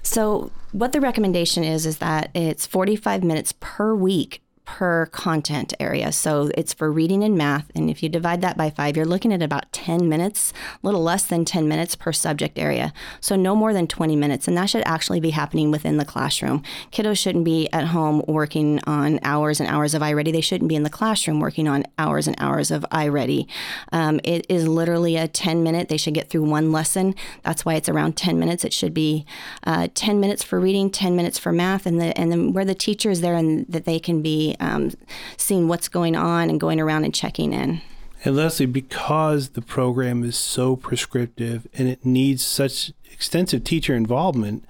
So, 0.00 0.52
what 0.70 0.92
the 0.92 1.00
recommendation 1.00 1.64
is 1.64 1.84
is 1.84 1.98
that 1.98 2.30
it's 2.32 2.64
45 2.64 3.24
minutes 3.24 3.52
per 3.58 3.92
week 3.92 4.40
per 4.66 5.06
content 5.06 5.72
area. 5.80 6.12
So 6.12 6.50
it's 6.56 6.74
for 6.74 6.92
reading 6.92 7.22
and 7.22 7.38
math. 7.38 7.70
And 7.74 7.88
if 7.88 8.02
you 8.02 8.08
divide 8.08 8.42
that 8.42 8.56
by 8.56 8.68
five, 8.68 8.96
you're 8.96 9.06
looking 9.06 9.32
at 9.32 9.40
about 9.40 9.72
10 9.72 10.08
minutes, 10.08 10.52
a 10.82 10.86
little 10.86 11.02
less 11.02 11.24
than 11.24 11.44
10 11.44 11.68
minutes 11.68 11.94
per 11.94 12.12
subject 12.12 12.58
area. 12.58 12.92
So 13.20 13.36
no 13.36 13.54
more 13.54 13.72
than 13.72 13.86
20 13.86 14.16
minutes. 14.16 14.48
And 14.48 14.56
that 14.58 14.66
should 14.66 14.82
actually 14.84 15.20
be 15.20 15.30
happening 15.30 15.70
within 15.70 15.96
the 15.96 16.04
classroom. 16.04 16.62
Kiddos 16.90 17.16
shouldn't 17.16 17.44
be 17.44 17.68
at 17.72 17.86
home 17.86 18.22
working 18.26 18.80
on 18.86 19.20
hours 19.22 19.60
and 19.60 19.68
hours 19.68 19.94
of 19.94 20.02
iReady. 20.02 20.32
They 20.32 20.40
shouldn't 20.40 20.68
be 20.68 20.74
in 20.74 20.82
the 20.82 20.90
classroom 20.90 21.38
working 21.38 21.68
on 21.68 21.84
hours 21.96 22.26
and 22.26 22.36
hours 22.38 22.72
of 22.72 22.84
iReady. 22.90 23.46
Um, 23.92 24.20
it 24.24 24.44
is 24.48 24.66
literally 24.66 25.16
a 25.16 25.28
10 25.28 25.62
minute. 25.62 25.88
They 25.88 25.96
should 25.96 26.14
get 26.14 26.28
through 26.28 26.42
one 26.42 26.72
lesson. 26.72 27.14
That's 27.44 27.64
why 27.64 27.74
it's 27.74 27.88
around 27.88 28.16
10 28.16 28.38
minutes. 28.38 28.64
It 28.64 28.72
should 28.72 28.92
be 28.92 29.24
uh, 29.64 29.88
10 29.94 30.18
minutes 30.18 30.42
for 30.42 30.58
reading, 30.58 30.90
10 30.90 31.14
minutes 31.14 31.38
for 31.38 31.52
math, 31.52 31.86
and 31.86 32.00
the 32.00 32.16
and 32.18 32.32
then 32.32 32.52
where 32.52 32.64
the 32.64 32.74
teacher 32.74 33.10
is 33.10 33.20
there 33.20 33.34
and 33.34 33.64
that 33.68 33.84
they 33.84 34.00
can 34.00 34.22
be 34.22 34.55
um, 34.60 34.92
seeing 35.36 35.68
what's 35.68 35.88
going 35.88 36.16
on 36.16 36.50
and 36.50 36.60
going 36.60 36.80
around 36.80 37.04
and 37.04 37.14
checking 37.14 37.52
in. 37.52 37.80
And 38.24 38.36
Leslie, 38.36 38.66
because 38.66 39.50
the 39.50 39.62
program 39.62 40.24
is 40.24 40.36
so 40.36 40.74
prescriptive 40.76 41.68
and 41.74 41.88
it 41.88 42.04
needs 42.04 42.44
such 42.44 42.92
extensive 43.12 43.62
teacher 43.62 43.94
involvement, 43.94 44.64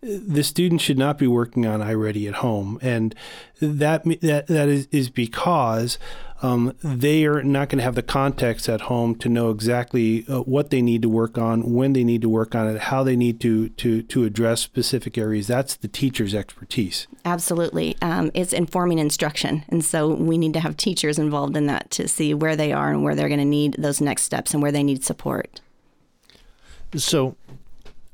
the 0.00 0.44
student 0.44 0.80
should 0.80 0.98
not 0.98 1.18
be 1.18 1.26
working 1.26 1.66
on 1.66 1.80
iReady 1.80 2.28
at 2.28 2.36
home, 2.36 2.78
and 2.82 3.14
that 3.60 4.04
that 4.20 4.46
that 4.48 4.68
is, 4.68 4.86
is 4.90 5.08
because 5.08 5.98
um, 6.44 6.76
they 6.82 7.24
are 7.24 7.42
not 7.42 7.70
going 7.70 7.78
to 7.78 7.84
have 7.84 7.94
the 7.94 8.02
context 8.02 8.68
at 8.68 8.82
home 8.82 9.14
to 9.14 9.30
know 9.30 9.48
exactly 9.48 10.26
uh, 10.28 10.40
what 10.40 10.68
they 10.68 10.82
need 10.82 11.00
to 11.00 11.08
work 11.08 11.38
on, 11.38 11.72
when 11.72 11.94
they 11.94 12.04
need 12.04 12.20
to 12.20 12.28
work 12.28 12.54
on 12.54 12.68
it, 12.68 12.78
how 12.82 13.02
they 13.02 13.16
need 13.16 13.40
to 13.40 13.70
to 13.70 14.02
to 14.02 14.24
address 14.24 14.60
specific 14.60 15.16
areas. 15.16 15.46
That's 15.46 15.74
the 15.74 15.88
teacher's 15.88 16.34
expertise. 16.34 17.06
Absolutely, 17.24 17.96
um, 18.02 18.30
it's 18.34 18.52
informing 18.52 18.98
instruction, 18.98 19.64
and 19.70 19.82
so 19.82 20.12
we 20.12 20.36
need 20.36 20.52
to 20.52 20.60
have 20.60 20.76
teachers 20.76 21.18
involved 21.18 21.56
in 21.56 21.64
that 21.66 21.90
to 21.92 22.06
see 22.06 22.34
where 22.34 22.56
they 22.56 22.74
are 22.74 22.90
and 22.90 23.02
where 23.02 23.14
they're 23.14 23.28
going 23.28 23.38
to 23.38 23.46
need 23.46 23.76
those 23.78 24.02
next 24.02 24.24
steps 24.24 24.52
and 24.52 24.62
where 24.62 24.72
they 24.72 24.82
need 24.82 25.02
support. 25.02 25.62
So, 26.94 27.36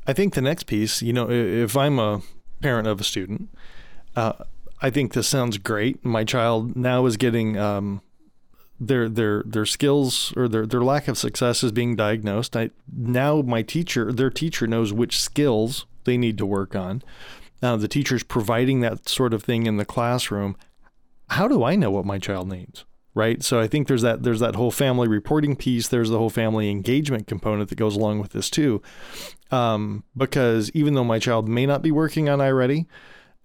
I 0.06 0.12
think 0.12 0.34
the 0.34 0.40
next 0.40 0.64
piece, 0.68 1.02
you 1.02 1.12
know, 1.12 1.28
if 1.28 1.76
I'm 1.76 1.98
a 1.98 2.22
parent 2.62 2.86
of 2.86 3.00
a 3.00 3.04
student. 3.04 3.48
Uh, 4.14 4.32
I 4.82 4.88
think 4.88 5.12
this 5.12 5.28
sounds 5.28 5.58
great. 5.58 6.02
My 6.04 6.24
child 6.24 6.74
now 6.74 7.04
is 7.04 7.18
getting 7.18 7.58
um, 7.58 8.00
their 8.80 9.08
their 9.08 9.42
their 9.44 9.66
skills 9.66 10.32
or 10.36 10.48
their 10.48 10.66
their 10.66 10.82
lack 10.82 11.06
of 11.06 11.18
success 11.18 11.62
is 11.62 11.70
being 11.70 11.94
diagnosed. 11.94 12.56
I 12.56 12.70
now 12.90 13.42
my 13.42 13.62
teacher, 13.62 14.10
their 14.10 14.30
teacher 14.30 14.66
knows 14.66 14.92
which 14.92 15.20
skills 15.20 15.86
they 16.04 16.16
need 16.16 16.38
to 16.38 16.46
work 16.46 16.74
on. 16.74 17.02
Now 17.62 17.76
the 17.76 17.88
teacher's 17.88 18.22
providing 18.22 18.80
that 18.80 19.08
sort 19.08 19.34
of 19.34 19.44
thing 19.44 19.66
in 19.66 19.76
the 19.76 19.84
classroom. 19.84 20.56
How 21.28 21.46
do 21.46 21.62
I 21.62 21.76
know 21.76 21.90
what 21.90 22.06
my 22.06 22.18
child 22.18 22.48
needs? 22.48 22.84
Right. 23.12 23.42
So 23.42 23.60
I 23.60 23.66
think 23.66 23.88
there's 23.88 24.02
that 24.02 24.22
there's 24.22 24.40
that 24.40 24.54
whole 24.54 24.70
family 24.70 25.08
reporting 25.08 25.56
piece. 25.56 25.88
There's 25.88 26.10
the 26.10 26.18
whole 26.18 26.30
family 26.30 26.70
engagement 26.70 27.26
component 27.26 27.68
that 27.68 27.76
goes 27.76 27.96
along 27.96 28.20
with 28.20 28.32
this 28.32 28.48
too. 28.48 28.80
Um, 29.50 30.04
because 30.16 30.70
even 30.74 30.94
though 30.94 31.04
my 31.04 31.18
child 31.18 31.48
may 31.48 31.66
not 31.66 31.82
be 31.82 31.90
working 31.90 32.28
on 32.28 32.38
iReady, 32.38 32.86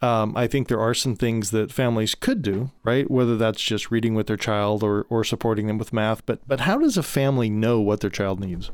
um, 0.01 0.35
I 0.35 0.47
think 0.47 0.67
there 0.67 0.79
are 0.79 0.93
some 0.93 1.15
things 1.15 1.51
that 1.51 1.71
families 1.71 2.15
could 2.15 2.41
do, 2.41 2.71
right? 2.83 3.09
Whether 3.09 3.37
that's 3.37 3.61
just 3.61 3.91
reading 3.91 4.13
with 4.13 4.27
their 4.27 4.37
child 4.37 4.83
or, 4.83 5.05
or 5.09 5.23
supporting 5.23 5.67
them 5.67 5.77
with 5.77 5.93
math. 5.93 6.25
But 6.25 6.45
but 6.47 6.61
how 6.61 6.77
does 6.77 6.97
a 6.97 7.03
family 7.03 7.49
know 7.49 7.79
what 7.79 8.01
their 8.01 8.09
child 8.09 8.39
needs? 8.39 8.71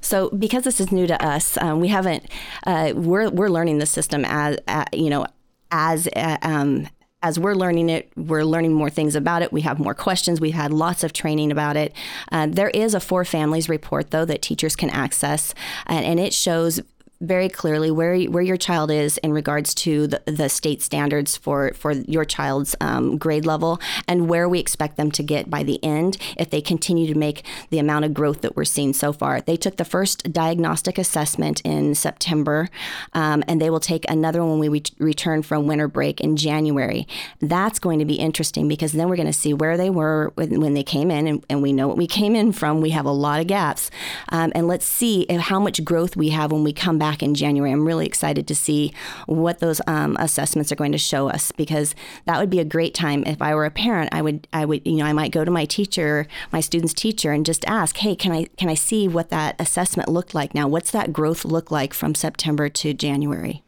So, 0.00 0.30
because 0.30 0.64
this 0.64 0.80
is 0.80 0.90
new 0.90 1.06
to 1.06 1.24
us, 1.24 1.56
um, 1.58 1.80
we 1.80 1.88
haven't. 1.88 2.26
Uh, 2.66 2.92
we're 2.94 3.30
we're 3.30 3.48
learning 3.48 3.78
the 3.78 3.86
system 3.86 4.24
as 4.24 4.58
you 4.92 5.10
know 5.10 5.26
as 5.70 6.08
uh, 6.14 6.38
um, 6.42 6.86
as 7.22 7.38
we're 7.38 7.54
learning 7.54 7.88
it, 7.88 8.10
we're 8.16 8.44
learning 8.44 8.72
more 8.72 8.90
things 8.90 9.14
about 9.14 9.42
it. 9.42 9.52
We 9.52 9.60
have 9.60 9.78
more 9.78 9.94
questions. 9.94 10.40
We've 10.40 10.54
had 10.54 10.72
lots 10.72 11.04
of 11.04 11.12
training 11.12 11.52
about 11.52 11.76
it. 11.76 11.94
Uh, 12.32 12.48
there 12.50 12.70
is 12.70 12.94
a 12.94 13.00
four 13.00 13.24
families 13.24 13.68
report, 13.68 14.10
though, 14.10 14.24
that 14.24 14.42
teachers 14.42 14.74
can 14.74 14.90
access, 14.90 15.54
and, 15.86 16.04
and 16.04 16.20
it 16.20 16.34
shows 16.34 16.80
very 17.22 17.48
clearly 17.48 17.90
where 17.90 18.18
where 18.24 18.42
your 18.42 18.56
child 18.56 18.90
is 18.90 19.16
in 19.18 19.32
regards 19.32 19.74
to 19.74 20.08
the, 20.08 20.20
the 20.26 20.48
state 20.48 20.82
standards 20.82 21.36
for 21.36 21.72
for 21.74 21.92
your 21.92 22.24
child's 22.24 22.74
um, 22.80 23.16
grade 23.16 23.46
level 23.46 23.80
and 24.08 24.28
where 24.28 24.48
we 24.48 24.58
expect 24.58 24.96
them 24.96 25.10
to 25.10 25.22
get 25.22 25.48
by 25.48 25.62
the 25.62 25.82
end 25.84 26.18
if 26.36 26.50
they 26.50 26.60
continue 26.60 27.06
to 27.06 27.18
make 27.18 27.44
the 27.70 27.78
amount 27.78 28.04
of 28.04 28.12
growth 28.12 28.40
that 28.40 28.56
we're 28.56 28.64
seeing 28.64 28.92
so 28.92 29.12
far. 29.12 29.40
They 29.40 29.56
took 29.56 29.76
the 29.76 29.84
first 29.84 30.32
diagnostic 30.32 30.98
assessment 30.98 31.60
in 31.64 31.94
September, 31.94 32.68
um, 33.14 33.44
and 33.46 33.60
they 33.60 33.70
will 33.70 33.80
take 33.80 34.04
another 34.10 34.44
one 34.44 34.58
when 34.58 34.70
we 34.70 34.82
return 34.98 35.42
from 35.42 35.66
winter 35.66 35.88
break 35.88 36.20
in 36.20 36.36
January. 36.36 37.06
That's 37.40 37.78
going 37.78 38.00
to 38.00 38.04
be 38.04 38.14
interesting 38.14 38.66
because 38.66 38.92
then 38.92 39.08
we're 39.08 39.16
going 39.16 39.26
to 39.26 39.32
see 39.32 39.54
where 39.54 39.76
they 39.76 39.90
were 39.90 40.32
when, 40.34 40.60
when 40.60 40.74
they 40.74 40.82
came 40.82 41.10
in, 41.10 41.28
and, 41.28 41.46
and, 41.48 41.62
we 41.62 41.72
know 41.72 41.86
what 41.86 41.96
we 41.96 42.08
came 42.08 42.34
in 42.34 42.50
from. 42.50 42.80
We 42.80 42.90
have 42.90 43.06
a 43.06 43.12
lot 43.12 43.40
of 43.40 43.46
gaps, 43.46 43.90
um, 44.30 44.50
and 44.56 44.66
let's 44.66 44.84
see 44.84 45.26
how 45.30 45.60
much 45.60 45.84
growth 45.84 46.16
we 46.16 46.30
have 46.30 46.50
when 46.50 46.64
we 46.64 46.72
come 46.72 46.98
back 46.98 47.11
back 47.12 47.22
in 47.22 47.34
January. 47.34 47.70
I'm 47.70 47.84
really 47.84 48.06
excited 48.06 48.48
to 48.48 48.54
see 48.54 48.90
what 49.26 49.58
those 49.58 49.82
um, 49.86 50.16
assessments 50.18 50.72
are 50.72 50.76
going 50.76 50.92
to 50.92 50.98
show 50.98 51.28
us 51.28 51.52
because 51.52 51.94
that 52.24 52.40
would 52.40 52.48
be 52.48 52.58
a 52.58 52.64
great 52.64 52.94
time. 52.94 53.22
If 53.26 53.42
I 53.42 53.54
were 53.54 53.66
a 53.66 53.70
parent, 53.70 54.08
I 54.12 54.22
would 54.22 54.48
I 54.50 54.64
would 54.64 54.86
you 54.86 54.96
know 54.96 55.04
I 55.04 55.12
might 55.12 55.30
go 55.30 55.44
to 55.44 55.50
my 55.50 55.66
teacher, 55.66 56.26
my 56.52 56.60
student's 56.60 56.94
teacher, 56.94 57.30
and 57.30 57.44
just 57.44 57.66
ask, 57.66 57.98
hey, 57.98 58.16
can 58.16 58.32
I 58.32 58.44
can 58.56 58.70
I 58.70 58.74
see 58.74 59.08
what 59.08 59.28
that 59.28 59.60
assessment 59.60 60.08
looked 60.08 60.34
like 60.34 60.54
now? 60.54 60.66
What's 60.66 60.90
that 60.92 61.12
growth 61.12 61.44
look 61.44 61.70
like 61.70 61.92
from 61.92 62.14
September 62.14 62.70
to 62.70 62.94
January? 62.94 63.62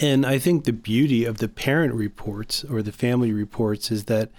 And 0.00 0.24
I 0.24 0.38
think 0.38 0.64
the 0.64 0.72
beauty 0.72 1.26
of 1.26 1.36
the 1.36 1.48
parent 1.48 1.92
reports 1.92 2.64
or 2.64 2.82
the 2.82 2.92
family 2.92 3.30
reports 3.30 3.90
is 3.90 4.04
that 4.04 4.30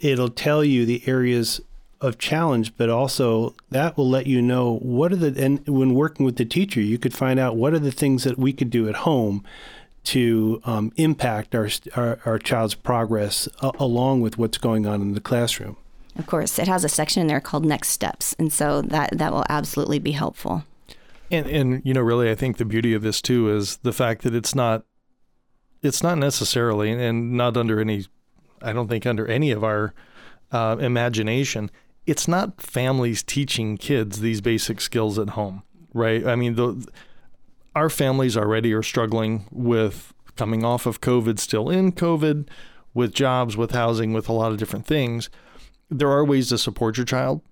it'll 0.00 0.28
tell 0.28 0.62
you 0.62 0.84
the 0.84 1.02
areas 1.06 1.62
of 2.00 2.18
challenge, 2.18 2.76
but 2.76 2.88
also 2.88 3.54
that 3.70 3.96
will 3.96 4.08
let 4.08 4.26
you 4.26 4.42
know 4.42 4.78
what 4.78 5.12
are 5.12 5.16
the 5.16 5.42
and 5.42 5.66
when 5.66 5.94
working 5.94 6.26
with 6.26 6.36
the 6.36 6.44
teacher, 6.44 6.80
you 6.80 6.98
could 6.98 7.14
find 7.14 7.40
out 7.40 7.56
what 7.56 7.72
are 7.72 7.78
the 7.78 7.92
things 7.92 8.24
that 8.24 8.38
we 8.38 8.52
could 8.52 8.70
do 8.70 8.88
at 8.88 8.96
home 8.96 9.44
to 10.04 10.60
um, 10.64 10.92
impact 10.96 11.54
our, 11.54 11.68
our, 11.96 12.20
our 12.24 12.38
child's 12.38 12.74
progress 12.74 13.48
uh, 13.60 13.72
along 13.80 14.20
with 14.20 14.38
what's 14.38 14.58
going 14.58 14.86
on 14.86 15.02
in 15.02 15.14
the 15.14 15.20
classroom. 15.20 15.76
Of 16.16 16.26
course, 16.26 16.58
it 16.58 16.68
has 16.68 16.84
a 16.84 16.88
section 16.88 17.22
in 17.22 17.26
there 17.26 17.40
called 17.40 17.64
Next 17.64 17.88
Steps, 17.88 18.34
and 18.38 18.52
so 18.52 18.82
that 18.82 19.18
that 19.18 19.32
will 19.32 19.44
absolutely 19.48 19.98
be 19.98 20.12
helpful. 20.12 20.64
And 21.30 21.46
and 21.46 21.82
you 21.84 21.92
know, 21.92 22.02
really, 22.02 22.30
I 22.30 22.34
think 22.34 22.56
the 22.56 22.64
beauty 22.64 22.94
of 22.94 23.02
this 23.02 23.20
too 23.20 23.54
is 23.54 23.78
the 23.78 23.92
fact 23.92 24.22
that 24.22 24.34
it's 24.34 24.54
not 24.54 24.84
it's 25.82 26.02
not 26.02 26.18
necessarily 26.18 26.90
and 26.92 27.32
not 27.32 27.56
under 27.56 27.80
any 27.80 28.06
I 28.62 28.72
don't 28.72 28.88
think 28.88 29.06
under 29.06 29.26
any 29.26 29.50
of 29.50 29.62
our 29.62 29.92
uh, 30.52 30.76
imagination 30.80 31.70
it's 32.06 32.28
not 32.28 32.60
families 32.60 33.22
teaching 33.22 33.76
kids 33.76 34.20
these 34.20 34.40
basic 34.40 34.80
skills 34.80 35.18
at 35.18 35.30
home, 35.30 35.62
right? 35.92 36.26
I 36.26 36.36
mean, 36.36 36.54
the, 36.54 36.86
our 37.74 37.90
families 37.90 38.36
already 38.36 38.72
are 38.72 38.82
struggling 38.82 39.46
with 39.50 40.14
coming 40.36 40.64
off 40.64 40.86
of 40.86 41.00
COVID, 41.00 41.38
still 41.38 41.68
in 41.68 41.92
COVID, 41.92 42.48
with 42.94 43.12
jobs, 43.12 43.56
with 43.56 43.72
housing, 43.72 44.12
with 44.12 44.28
a 44.28 44.32
lot 44.32 44.52
of 44.52 44.58
different 44.58 44.86
things. 44.86 45.28
There 45.90 46.10
are 46.10 46.24
ways 46.24 46.48
to 46.50 46.58
support 46.58 46.96
your 46.96 47.06
child, 47.06 47.42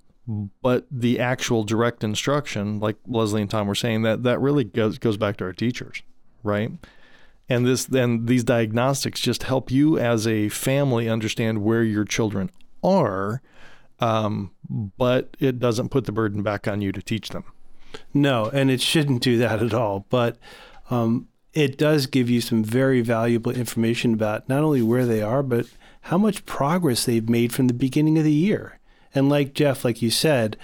but 0.62 0.86
the 0.90 1.18
actual 1.18 1.64
direct 1.64 2.04
instruction, 2.04 2.80
like 2.80 2.96
Leslie 3.06 3.42
and 3.42 3.50
Tom 3.50 3.66
were 3.66 3.74
saying, 3.74 4.02
that 4.02 4.22
that 4.22 4.40
really 4.40 4.64
goes 4.64 4.98
goes 4.98 5.16
back 5.16 5.36
to 5.38 5.44
our 5.44 5.52
teachers, 5.52 6.02
right? 6.42 6.70
And 7.48 7.66
this 7.66 7.84
then 7.84 8.26
these 8.26 8.44
diagnostics 8.44 9.20
just 9.20 9.42
help 9.42 9.70
you 9.70 9.98
as 9.98 10.26
a 10.26 10.48
family 10.48 11.08
understand 11.08 11.62
where 11.62 11.82
your 11.82 12.04
children 12.04 12.50
are 12.82 13.42
um, 14.00 14.50
but 14.98 15.36
it 15.38 15.58
doesn't 15.58 15.90
put 15.90 16.06
the 16.06 16.12
burden 16.12 16.42
back 16.42 16.66
on 16.66 16.80
you 16.80 16.92
to 16.92 17.02
teach 17.02 17.30
them. 17.30 17.44
No, 18.12 18.50
and 18.52 18.70
it 18.70 18.80
shouldn't 18.80 19.22
do 19.22 19.38
that 19.38 19.62
at 19.62 19.74
all. 19.74 20.06
But 20.08 20.36
um, 20.90 21.28
it 21.52 21.78
does 21.78 22.06
give 22.06 22.28
you 22.28 22.40
some 22.40 22.64
very 22.64 23.00
valuable 23.00 23.52
information 23.52 24.14
about 24.14 24.48
not 24.48 24.64
only 24.64 24.82
where 24.82 25.06
they 25.06 25.22
are, 25.22 25.42
but 25.42 25.66
how 26.02 26.18
much 26.18 26.44
progress 26.44 27.04
they've 27.04 27.28
made 27.28 27.52
from 27.52 27.68
the 27.68 27.74
beginning 27.74 28.18
of 28.18 28.24
the 28.24 28.32
year. 28.32 28.78
And 29.14 29.28
like 29.28 29.54
Jeff, 29.54 29.84
like 29.84 30.02
you 30.02 30.10
said, 30.10 30.56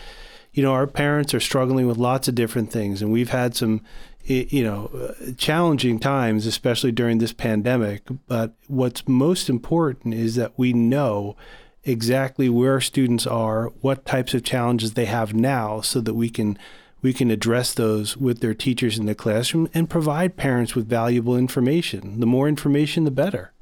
you 0.52 0.62
know, 0.62 0.72
our 0.72 0.88
parents 0.88 1.32
are 1.32 1.40
struggling 1.40 1.86
with 1.86 1.96
lots 1.96 2.26
of 2.26 2.34
different 2.34 2.72
things, 2.72 3.00
and 3.00 3.12
we've 3.12 3.30
had 3.30 3.54
some, 3.54 3.82
you 4.24 4.64
know, 4.64 4.86
uh, 4.86 5.32
challenging 5.38 6.00
times, 6.00 6.44
especially 6.44 6.90
during 6.90 7.18
this 7.18 7.32
pandemic. 7.32 8.02
But 8.26 8.54
what's 8.66 9.06
most 9.06 9.48
important 9.48 10.12
is 10.14 10.34
that 10.34 10.58
we 10.58 10.72
know 10.72 11.36
exactly 11.84 12.48
where 12.48 12.80
students 12.80 13.26
are, 13.26 13.66
what 13.80 14.04
types 14.04 14.34
of 14.34 14.42
challenges 14.42 14.94
they 14.94 15.06
have 15.06 15.34
now, 15.34 15.80
so 15.80 16.00
that 16.00 16.14
we 16.14 16.28
can 16.28 16.58
we 17.02 17.12
can 17.12 17.30
address 17.30 17.72
those 17.72 18.16
with 18.16 18.40
their 18.40 18.52
teachers 18.52 18.98
in 18.98 19.06
the 19.06 19.14
classroom 19.14 19.68
and 19.72 19.88
provide 19.88 20.36
parents 20.36 20.74
with 20.74 20.86
valuable 20.86 21.36
information. 21.36 22.20
The 22.20 22.26
more 22.26 22.46
information, 22.46 23.04
the 23.04 23.10
better. 23.10 23.52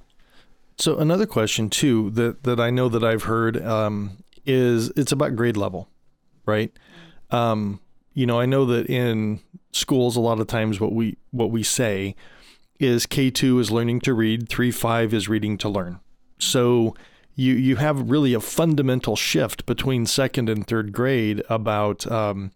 So 0.77 0.99
another 0.99 1.27
question 1.27 1.71
too 1.71 2.11
that 2.11 2.43
that 2.43 2.61
I 2.61 2.71
know 2.71 2.89
that 2.89 3.05
I've 3.05 3.25
heard 3.25 3.63
um, 3.65 4.19
is 4.45 4.91
it's 4.97 5.13
about 5.13 5.37
grade 5.37 5.57
level, 5.57 5.89
right? 6.47 6.73
Um, 7.31 7.81
you 8.15 8.27
know, 8.27 8.41
I 8.41 8.47
know 8.47 8.65
that 8.67 8.87
in 8.87 9.41
schools 9.73 10.17
a 10.17 10.21
lot 10.21 10.41
of 10.41 10.47
times 10.47 10.81
what 10.81 10.93
we 10.93 11.17
what 11.31 11.51
we 11.51 11.63
say 11.63 12.17
is 12.81 13.07
K 13.07 13.31
two 13.31 13.59
is 13.61 13.71
learning 13.71 14.01
to 14.01 14.15
read, 14.15 14.49
three 14.49 14.71
five 14.71 15.15
is 15.15 15.29
reading 15.29 15.59
to 15.59 15.69
learn. 15.69 16.01
So 16.39 16.95
you 17.39 17.55
you 17.55 17.77
have 17.77 18.11
really 18.11 18.35
a 18.35 18.41
fundamental 18.41 19.15
shift 19.15 19.65
between 19.65 20.05
second 20.07 20.49
and 20.49 20.67
third 20.67 20.93
grade 20.93 21.41
about 21.49 22.11
um, 22.11 22.51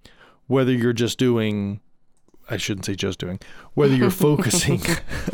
whether 0.48 0.72
you're 0.72 0.92
just 0.92 1.18
doing 1.18 1.80
I 2.50 2.56
shouldn't 2.56 2.84
say 2.84 2.96
just 2.96 3.20
doing 3.20 3.38
whether 3.74 3.94
you're 3.94 4.10
focusing 4.28 4.82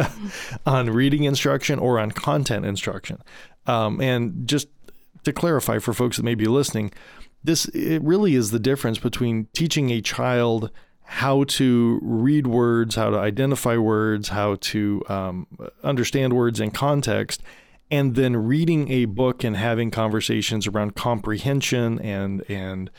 on 0.67 0.91
reading 0.91 1.25
instruction 1.25 1.79
or 1.79 1.99
on 1.99 2.11
content 2.13 2.67
instruction. 2.67 3.23
Um, 3.67 4.03
and 4.03 4.47
just 4.47 4.69
to 5.25 5.33
clarify 5.33 5.79
for 5.79 5.95
folks 5.95 6.19
that 6.19 6.25
may 6.25 6.35
be 6.35 6.47
listening, 6.47 6.93
this 7.43 7.65
it 7.69 8.03
really 8.03 8.35
is 8.35 8.51
the 8.51 8.59
difference 8.59 8.99
between 8.99 9.47
teaching 9.55 9.89
a 9.89 10.03
child 10.03 10.71
how 11.05 11.45
to 11.45 11.99
read 12.03 12.47
words, 12.47 12.97
how 12.97 13.09
to 13.09 13.17
identify 13.17 13.79
words, 13.79 14.29
how 14.29 14.57
to 14.57 15.03
um, 15.09 15.47
understand 15.83 16.35
words 16.35 16.61
in 16.61 16.71
context, 16.71 17.43
and 17.91 18.15
then 18.15 18.37
reading 18.37 18.91
a 18.91 19.07
book 19.07 19.45
and 19.45 19.57
having 19.57 19.91
conversations 19.91 20.67
around 20.67 20.95
comprehension 20.95 21.99
and 22.01 22.49
and 22.51 22.91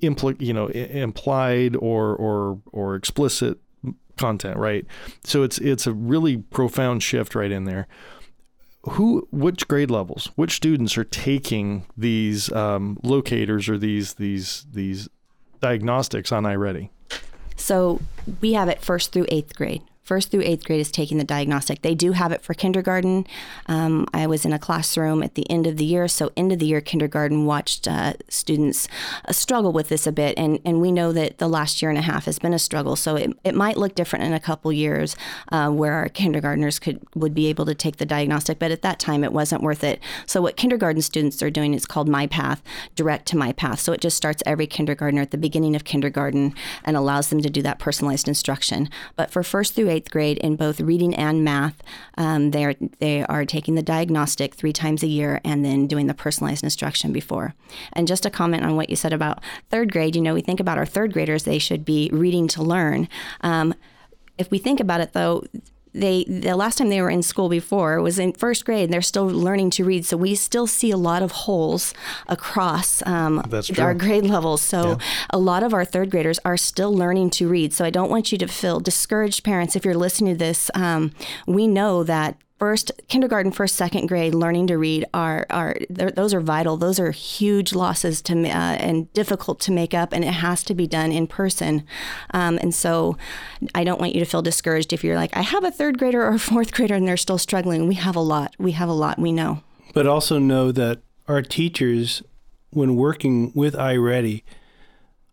impl- 0.00 0.40
you 0.40 0.52
know 0.52 0.68
implied 0.68 1.76
or 1.76 2.14
or 2.14 2.60
or 2.72 2.94
explicit 2.94 3.58
content, 4.16 4.56
right? 4.56 4.86
So 5.24 5.42
it's 5.42 5.58
it's 5.58 5.86
a 5.86 5.92
really 5.92 6.38
profound 6.38 7.02
shift 7.02 7.34
right 7.34 7.50
in 7.50 7.64
there. 7.64 7.86
Who, 8.90 9.28
which 9.30 9.68
grade 9.68 9.92
levels, 9.92 10.32
which 10.34 10.56
students 10.56 10.98
are 10.98 11.04
taking 11.04 11.86
these 11.96 12.50
um, 12.52 12.98
locators 13.04 13.68
or 13.68 13.78
these 13.78 14.14
these 14.14 14.66
these 14.72 15.08
diagnostics 15.60 16.32
on 16.32 16.42
iReady? 16.42 16.90
So 17.56 18.00
we 18.40 18.54
have 18.54 18.68
it 18.68 18.80
first 18.80 19.12
through 19.12 19.26
eighth 19.28 19.54
grade 19.54 19.82
first 20.02 20.30
through 20.30 20.42
eighth 20.42 20.64
grade 20.64 20.80
is 20.80 20.90
taking 20.90 21.18
the 21.18 21.24
diagnostic. 21.24 21.82
They 21.82 21.94
do 21.94 22.12
have 22.12 22.32
it 22.32 22.42
for 22.42 22.54
kindergarten. 22.54 23.26
Um, 23.66 24.06
I 24.12 24.26
was 24.26 24.44
in 24.44 24.52
a 24.52 24.58
classroom 24.58 25.22
at 25.22 25.34
the 25.34 25.48
end 25.50 25.66
of 25.66 25.76
the 25.76 25.84
year, 25.84 26.08
so 26.08 26.32
end 26.36 26.52
of 26.52 26.58
the 26.58 26.66
year 26.66 26.80
kindergarten 26.80 27.46
watched 27.46 27.86
uh, 27.86 28.14
students 28.28 28.88
uh, 29.28 29.32
struggle 29.32 29.72
with 29.72 29.88
this 29.88 30.06
a 30.06 30.12
bit, 30.12 30.36
and 30.36 30.58
and 30.64 30.80
we 30.80 30.90
know 30.90 31.12
that 31.12 31.38
the 31.38 31.48
last 31.48 31.80
year 31.82 31.90
and 31.90 31.98
a 31.98 32.02
half 32.02 32.24
has 32.24 32.38
been 32.38 32.54
a 32.54 32.58
struggle. 32.58 32.96
So 32.96 33.16
it, 33.16 33.32
it 33.44 33.54
might 33.54 33.76
look 33.76 33.94
different 33.94 34.24
in 34.24 34.32
a 34.32 34.40
couple 34.40 34.72
years, 34.72 35.16
uh, 35.50 35.70
where 35.70 35.94
our 35.94 36.08
kindergartners 36.08 36.78
could 36.78 37.00
would 37.14 37.34
be 37.34 37.46
able 37.46 37.66
to 37.66 37.74
take 37.74 37.96
the 37.96 38.06
diagnostic, 38.06 38.58
but 38.58 38.70
at 38.70 38.82
that 38.82 38.98
time 38.98 39.24
it 39.24 39.32
wasn't 39.32 39.62
worth 39.62 39.84
it. 39.84 40.00
So 40.26 40.42
what 40.42 40.56
kindergarten 40.56 41.02
students 41.02 41.42
are 41.42 41.50
doing 41.50 41.74
is 41.74 41.86
called 41.86 42.08
My 42.08 42.26
Path, 42.26 42.62
direct 42.96 43.26
to 43.26 43.36
My 43.36 43.52
Path. 43.52 43.80
So 43.80 43.92
it 43.92 44.00
just 44.00 44.16
starts 44.16 44.42
every 44.46 44.66
kindergartner 44.66 45.22
at 45.22 45.30
the 45.30 45.38
beginning 45.38 45.76
of 45.76 45.84
kindergarten 45.84 46.54
and 46.84 46.96
allows 46.96 47.30
them 47.30 47.40
to 47.42 47.50
do 47.50 47.62
that 47.62 47.78
personalized 47.78 48.28
instruction. 48.28 48.88
But 49.16 49.30
for 49.30 49.42
first 49.42 49.74
through 49.74 49.91
eighth 49.92 50.10
grade 50.10 50.38
in 50.38 50.56
both 50.56 50.80
reading 50.80 51.14
and 51.14 51.44
math. 51.44 51.82
Um, 52.16 52.50
they 52.50 52.64
are 52.64 52.74
they 52.98 53.24
are 53.24 53.44
taking 53.44 53.74
the 53.74 53.82
diagnostic 53.82 54.54
three 54.54 54.72
times 54.72 55.02
a 55.02 55.06
year 55.06 55.40
and 55.44 55.64
then 55.64 55.86
doing 55.86 56.06
the 56.06 56.14
personalized 56.14 56.64
instruction 56.64 57.12
before. 57.12 57.54
And 57.92 58.08
just 58.08 58.26
a 58.26 58.30
comment 58.30 58.64
on 58.64 58.76
what 58.76 58.90
you 58.90 58.96
said 58.96 59.12
about 59.12 59.42
third 59.70 59.92
grade. 59.92 60.16
You 60.16 60.22
know, 60.22 60.34
we 60.34 60.42
think 60.42 60.60
about 60.60 60.78
our 60.78 60.86
third 60.86 61.12
graders; 61.12 61.44
they 61.44 61.58
should 61.58 61.84
be 61.84 62.10
reading 62.12 62.48
to 62.48 62.62
learn. 62.62 63.08
Um, 63.42 63.74
if 64.38 64.50
we 64.50 64.58
think 64.58 64.80
about 64.80 65.00
it, 65.00 65.12
though, 65.12 65.44
they 65.94 66.24
the 66.24 66.54
last 66.56 66.78
time 66.78 66.88
they 66.88 67.02
were 67.02 67.10
in 67.10 67.22
school 67.22 67.48
before 67.48 68.00
was 68.00 68.18
in 68.18 68.32
first 68.32 68.64
grade 68.64 68.84
and 68.84 68.92
they're 68.92 69.02
still 69.02 69.26
learning 69.26 69.70
to 69.70 69.84
read. 69.84 70.06
So 70.06 70.16
we 70.16 70.34
still 70.34 70.66
see 70.66 70.90
a 70.90 70.96
lot 70.96 71.22
of 71.22 71.32
holes 71.32 71.94
across 72.28 73.02
um, 73.06 73.42
our 73.78 73.94
grade 73.94 74.24
levels 74.24 74.62
so 74.62 74.90
yeah. 74.90 74.96
a 75.30 75.38
lot 75.38 75.62
of 75.62 75.74
our 75.74 75.84
third 75.84 76.10
graders 76.10 76.38
are 76.44 76.56
still 76.56 76.94
learning 76.94 77.30
to 77.30 77.48
read. 77.48 77.72
So 77.72 77.84
i 77.84 77.90
don't 77.90 78.10
want 78.10 78.32
you 78.32 78.38
to 78.38 78.48
feel 78.48 78.80
discouraged 78.80 79.44
parents 79.44 79.76
if 79.76 79.84
you're 79.84 79.94
listening 79.94 80.34
to 80.34 80.38
this. 80.38 80.70
Um, 80.74 81.12
we 81.46 81.66
know 81.66 82.04
that 82.04 82.36
first 82.62 82.92
kindergarten, 83.08 83.50
first, 83.50 83.74
second 83.74 84.06
grade 84.06 84.36
learning 84.36 84.68
to 84.68 84.78
read 84.78 85.04
are 85.12 85.44
are 85.50 85.76
those 85.90 86.32
are 86.32 86.40
vital. 86.40 86.76
Those 86.76 87.00
are 87.00 87.10
huge 87.10 87.74
losses 87.74 88.22
to 88.22 88.34
uh, 88.34 88.76
and 88.78 89.12
difficult 89.14 89.58
to 89.62 89.72
make 89.72 89.94
up, 89.94 90.12
and 90.12 90.24
it 90.24 90.34
has 90.34 90.62
to 90.64 90.72
be 90.72 90.86
done 90.86 91.10
in 91.10 91.26
person. 91.26 91.82
Um, 92.32 92.60
and 92.62 92.72
so, 92.72 93.16
I 93.74 93.82
don't 93.82 94.00
want 94.00 94.14
you 94.14 94.20
to 94.20 94.30
feel 94.30 94.42
discouraged 94.42 94.92
if 94.92 95.02
you're 95.02 95.16
like, 95.16 95.36
I 95.36 95.42
have 95.42 95.64
a 95.64 95.72
third 95.72 95.98
grader 95.98 96.22
or 96.22 96.34
a 96.34 96.38
fourth 96.38 96.72
grader 96.72 96.94
and 96.94 97.08
they're 97.08 97.16
still 97.16 97.36
struggling. 97.36 97.88
We 97.88 97.96
have 97.96 98.14
a 98.14 98.20
lot. 98.20 98.54
We 98.60 98.70
have 98.72 98.88
a 98.88 98.92
lot. 98.92 99.18
We 99.18 99.32
know. 99.32 99.64
But 99.92 100.06
also 100.06 100.38
know 100.38 100.70
that 100.70 101.00
our 101.26 101.42
teachers, 101.42 102.22
when 102.70 102.94
working 102.94 103.50
with 103.56 103.74
iReady, 103.74 104.44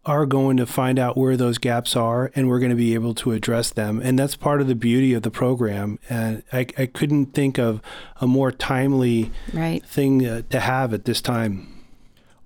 are 0.10 0.26
going 0.26 0.58
to 0.58 0.66
find 0.66 0.98
out 0.98 1.16
where 1.16 1.38
those 1.38 1.60
gaps 1.60 1.96
are 1.96 2.32
and 2.34 2.50
we're 2.50 2.58
going 2.58 2.72
to 2.72 2.76
be 2.76 2.96
able 2.96 3.14
to 3.14 3.32
address 3.32 3.70
them. 3.70 4.02
And 4.04 4.18
that's 4.18 4.36
part 4.36 4.60
of 4.60 4.66
the 4.66 4.74
beauty 4.74 5.14
of 5.14 5.22
the 5.22 5.30
program. 5.30 6.00
And 6.10 6.42
I, 6.52 6.66
I 6.80 6.88
couldn't 6.88 7.28
think 7.28 7.60
of 7.60 7.80
a 8.20 8.26
more 8.26 8.52
timely 8.52 9.32
right. 9.54 9.86
thing 9.86 10.26
uh, 10.26 10.42
to 10.50 10.62
have 10.62 10.96
at 10.96 11.06
this 11.06 11.22
time. 11.22 11.84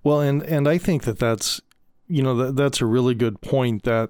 Well, 0.03 0.19
and, 0.19 0.43
and 0.43 0.67
I 0.67 0.77
think 0.77 1.05
that 1.05 1.19
that's, 1.19 1.61
you 2.09 2.21
know, 2.21 2.35
that, 2.35 2.57
that's 2.57 2.81
a 2.81 2.85
really 2.85 3.15
good 3.15 3.39
point 3.39 3.83
that 3.83 4.09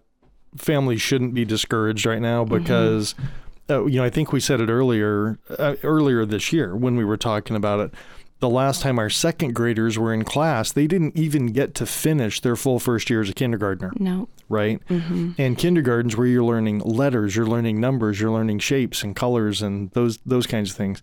families 0.58 1.04
shouldn't 1.04 1.36
be 1.36 1.46
discouraged 1.46 2.08
right 2.08 2.22
now 2.22 2.44
mm-hmm. 2.44 2.58
because, 2.58 3.13
mm-hmm. 3.13 3.72
uh, 3.72 3.86
you 3.86 3.98
know, 3.98 4.04
I 4.04 4.10
think 4.10 4.34
we 4.34 4.39
said 4.39 4.62
it 4.62 4.70
earlier, 4.70 5.38
uh, 5.60 5.76
earlier 5.84 6.26
this 6.26 6.52
year 6.52 6.76
when 6.76 6.96
we 6.96 7.06
were 7.06 7.18
talking 7.18 7.56
about 7.56 7.82
it 7.82 7.94
the 8.39 8.50
last 8.50 8.82
time 8.82 9.00
our 9.00 9.10
second 9.10 9.54
graders 9.54 9.98
were 9.98 10.13
in 10.13 10.24
class, 10.24 10.72
they 10.72 10.88
didn't 10.88 11.15
even 11.15 11.48
get 11.48 11.74
to 11.76 11.86
finish 11.86 12.41
their 12.41 12.56
full 12.56 12.80
first 12.80 13.10
year 13.10 13.22
as 13.22 13.30
a 13.30 13.34
kindergartner. 13.34 13.93
No. 13.98 14.28
Right? 14.50 14.86
Mm-hmm. 14.88 15.32
And 15.38 15.58
kindergartens 15.58 16.17
where 16.17 16.28
you're 16.28 16.43
learning 16.43 16.80
letters, 16.80 17.36
you're 17.36 17.48
learning 17.48 17.80
numbers, 17.80 18.19
you're 18.19 18.32
learning 18.32 18.60
shapes 18.60 19.02
and 19.02 19.15
colors 19.15 19.62
and 19.62 19.91
those 19.91 20.17
those 20.26 20.46
kinds 20.46 20.72
of 20.72 20.78
things. 20.78 21.02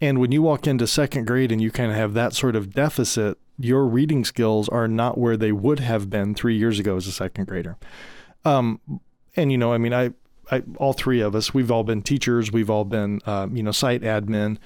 And 0.00 0.18
when 0.18 0.30
you 0.30 0.42
walk 0.42 0.66
into 0.66 0.86
second 0.86 1.26
grade 1.26 1.50
and 1.50 1.60
you 1.60 1.70
kind 1.70 1.90
of 1.90 1.96
have 1.96 2.12
that 2.14 2.34
sort 2.34 2.54
of 2.54 2.74
deficit, 2.74 3.38
your 3.58 3.86
reading 3.86 4.24
skills 4.24 4.68
are 4.68 4.86
not 4.86 5.16
where 5.16 5.36
they 5.36 5.52
would 5.52 5.80
have 5.80 6.10
been 6.10 6.34
three 6.34 6.56
years 6.56 6.78
ago 6.78 6.96
as 6.96 7.06
a 7.06 7.12
second 7.12 7.46
grader. 7.46 7.78
Um, 8.44 8.80
and 9.34 9.50
you 9.50 9.58
know, 9.58 9.72
I 9.72 9.78
mean, 9.78 9.94
I 9.94 10.12
I, 10.50 10.62
all 10.76 10.92
three 10.92 11.20
of 11.20 11.34
us, 11.34 11.52
we've 11.52 11.70
all 11.70 11.84
been 11.84 12.02
teachers, 12.02 12.52
we've 12.52 12.70
all 12.70 12.84
been, 12.84 13.20
uh, 13.26 13.48
you 13.52 13.62
know, 13.62 13.72
site 13.72 14.02
admin, 14.02 14.58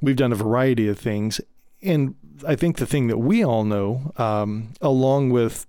we've 0.00 0.16
done 0.16 0.32
a 0.32 0.36
variety 0.36 0.88
of 0.88 0.98
things, 0.98 1.40
and 1.82 2.14
I 2.46 2.56
think 2.56 2.78
the 2.78 2.86
thing 2.86 3.06
that 3.08 3.18
we 3.18 3.44
all 3.44 3.64
know, 3.64 4.12
um, 4.16 4.72
along 4.80 5.30
with 5.30 5.66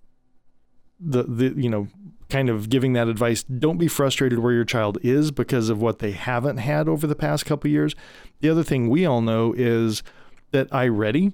the 1.00 1.24
the 1.24 1.54
you 1.56 1.70
know, 1.70 1.88
kind 2.30 2.50
of 2.50 2.70
giving 2.70 2.94
that 2.94 3.08
advice, 3.08 3.44
don't 3.44 3.78
be 3.78 3.88
frustrated 3.88 4.40
where 4.40 4.54
your 4.54 4.66
child 4.66 4.98
is 5.04 5.32
because 5.32 5.70
of 5.70 5.82
what 5.82 6.00
they 6.00 6.12
haven't 6.12 6.58
had 6.58 6.88
over 6.88 7.06
the 7.08 7.16
past 7.16 7.46
couple 7.46 7.70
years. 7.70 7.96
The 8.40 8.50
other 8.50 8.64
thing 8.64 8.90
we 8.90 9.06
all 9.06 9.22
know 9.22 9.54
is 9.56 10.04
that 10.52 10.70
iReady, 10.70 11.34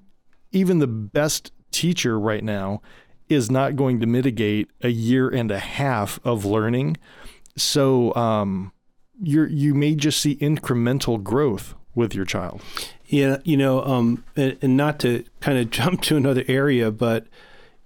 even 0.52 0.80
the 0.80 0.88
best 0.88 1.52
teacher 1.72 2.20
right 2.20 2.44
now, 2.44 2.82
is 3.30 3.52
not 3.52 3.76
going 3.76 4.00
to 4.00 4.06
mitigate 4.06 4.70
a 4.82 4.90
year 4.90 5.30
and 5.30 5.52
a 5.52 5.60
half 5.60 6.20
of 6.24 6.46
learning 6.46 6.98
so 7.58 8.14
um, 8.16 8.72
you 9.22 9.46
you 9.46 9.74
may 9.74 9.96
just 9.96 10.20
see 10.20 10.36
incremental 10.38 11.22
growth 11.22 11.76
with 11.96 12.14
your 12.14 12.26
child. 12.26 12.62
Yeah, 13.08 13.38
you 13.44 13.58
know, 13.58 13.84
um, 13.84 14.24
and, 14.36 14.58
and 14.62 14.78
not 14.78 15.00
to 15.00 15.24
kind 15.42 15.58
of 15.58 15.70
jump 15.72 16.02
to 16.04 16.18
another 16.18 16.44
area, 16.48 16.92
but 16.92 17.28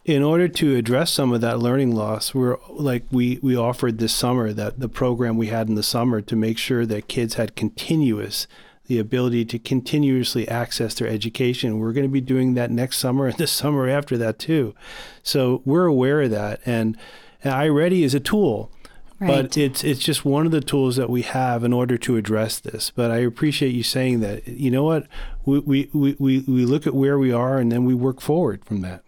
in 0.03 0.23
order 0.23 0.47
to 0.47 0.75
address 0.75 1.11
some 1.11 1.31
of 1.31 1.41
that 1.41 1.59
learning 1.59 1.95
loss, 1.95 2.33
we're 2.33 2.57
like 2.69 3.05
we 3.11 3.39
we 3.41 3.55
offered 3.55 3.97
this 3.97 4.13
summer 4.13 4.51
that 4.53 4.79
the 4.79 4.89
program 4.89 5.37
we 5.37 5.47
had 5.47 5.69
in 5.69 5.75
the 5.75 5.83
summer 5.83 6.21
to 6.21 6.35
make 6.35 6.57
sure 6.57 6.85
that 6.85 7.07
kids 7.07 7.35
had 7.35 7.55
continuous 7.55 8.47
the 8.91 8.99
ability 8.99 9.45
to 9.45 9.57
continuously 9.57 10.45
access 10.49 10.95
their 10.95 11.07
education. 11.07 11.79
We're 11.79 11.93
going 11.93 12.05
to 12.05 12.11
be 12.11 12.19
doing 12.19 12.55
that 12.55 12.71
next 12.71 12.97
summer 12.97 13.27
and 13.27 13.37
the 13.37 13.47
summer 13.61 13.87
after 13.87 14.17
that 14.17 14.37
too. 14.37 14.75
So 15.23 15.61
we're 15.63 15.85
aware 15.85 16.21
of 16.23 16.31
that, 16.31 16.59
and, 16.65 16.97
and 17.41 17.53
iReady 17.53 18.01
is 18.01 18.13
a 18.13 18.19
tool. 18.19 18.69
Right. 19.21 19.27
But 19.27 19.55
it's 19.55 19.83
it's 19.83 19.99
just 19.99 20.25
one 20.25 20.47
of 20.47 20.51
the 20.51 20.61
tools 20.61 20.95
that 20.95 21.07
we 21.07 21.21
have 21.21 21.63
in 21.63 21.73
order 21.73 21.95
to 21.95 22.17
address 22.17 22.59
this. 22.59 22.89
But 22.89 23.11
I 23.11 23.17
appreciate 23.17 23.69
you 23.69 23.83
saying 23.83 24.19
that. 24.21 24.47
You 24.47 24.71
know 24.71 24.83
what? 24.83 25.05
We 25.45 25.59
we, 25.59 25.89
we, 25.93 26.15
we, 26.17 26.39
we 26.39 26.65
look 26.65 26.87
at 26.87 26.95
where 26.95 27.19
we 27.19 27.31
are 27.31 27.59
and 27.59 27.71
then 27.71 27.85
we 27.85 27.93
work 27.93 28.19
forward 28.19 28.65
from 28.65 28.81
that. 28.81 29.03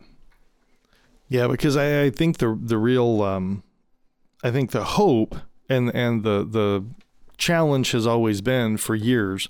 Yeah, 1.29 1.47
because 1.47 1.75
I, 1.75 2.03
I 2.03 2.09
think 2.11 2.37
the 2.37 2.55
the 2.61 2.77
real 2.77 3.23
um, 3.23 3.63
I 4.43 4.51
think 4.51 4.69
the 4.69 4.83
hope 4.83 5.35
and 5.67 5.89
and 5.95 6.23
the 6.23 6.45
the 6.47 6.85
challenge 7.37 7.89
has 7.91 8.05
always 8.05 8.41
been 8.41 8.77
for 8.77 8.93
years 8.93 9.49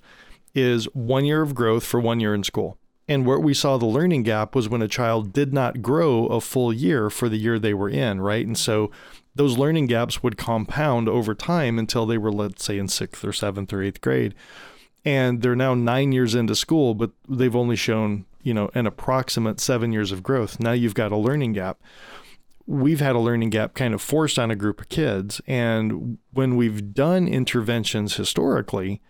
is 0.55 0.85
one 0.93 1.25
year 1.25 1.41
of 1.41 1.53
growth 1.53 1.83
for 1.83 1.99
one 1.99 2.21
year 2.21 2.33
in 2.33 2.43
school. 2.45 2.77
And 3.05 3.25
where 3.25 3.39
we 3.39 3.53
saw 3.53 3.77
the 3.77 3.85
learning 3.85 4.23
gap 4.23 4.55
was 4.55 4.69
when 4.69 4.81
a 4.81 4.87
child 4.87 5.33
did 5.33 5.53
not 5.53 5.81
grow 5.81 6.27
a 6.27 6.39
full 6.39 6.71
year 6.71 7.09
for 7.09 7.27
the 7.27 7.35
year 7.35 7.59
they 7.59 7.73
were 7.73 7.89
in, 7.89 8.21
right? 8.21 8.47
And 8.47 8.57
so 8.57 8.91
those 9.35 9.57
learning 9.57 9.87
gaps 9.87 10.21
would 10.21 10.37
compound 10.37 11.09
over 11.09 11.33
time 11.33 11.79
until 11.79 12.05
they 12.05 12.17
were, 12.17 12.31
let's 12.31 12.63
say, 12.63 12.77
in 12.77 12.87
sixth 12.87 13.23
or 13.23 13.33
seventh 13.33 13.73
or 13.73 13.81
eighth 13.81 14.01
grade. 14.01 14.35
And 15.05 15.41
they're 15.41 15.55
now 15.55 15.73
nine 15.73 16.11
years 16.11 16.35
into 16.35 16.55
school, 16.55 16.93
but 16.93 17.11
they've 17.27 17.55
only 17.55 17.75
shown, 17.75 18.25
you 18.41 18.53
know, 18.53 18.69
an 18.73 18.87
approximate 18.87 19.59
seven 19.59 19.91
years 19.91 20.11
of 20.11 20.23
growth. 20.23 20.59
Now 20.59 20.71
you've 20.71 20.95
got 20.95 21.11
a 21.11 21.17
learning 21.17 21.53
gap. 21.53 21.81
We've 22.65 23.01
had 23.01 23.15
a 23.15 23.19
learning 23.19 23.49
gap 23.49 23.73
kind 23.73 23.93
of 23.93 24.01
forced 24.01 24.39
on 24.39 24.49
a 24.49 24.55
group 24.55 24.79
of 24.79 24.89
kids. 24.89 25.41
And 25.45 26.19
when 26.31 26.55
we've 26.55 26.93
done 26.93 27.27
interventions 27.27 28.15
historically, 28.15 29.01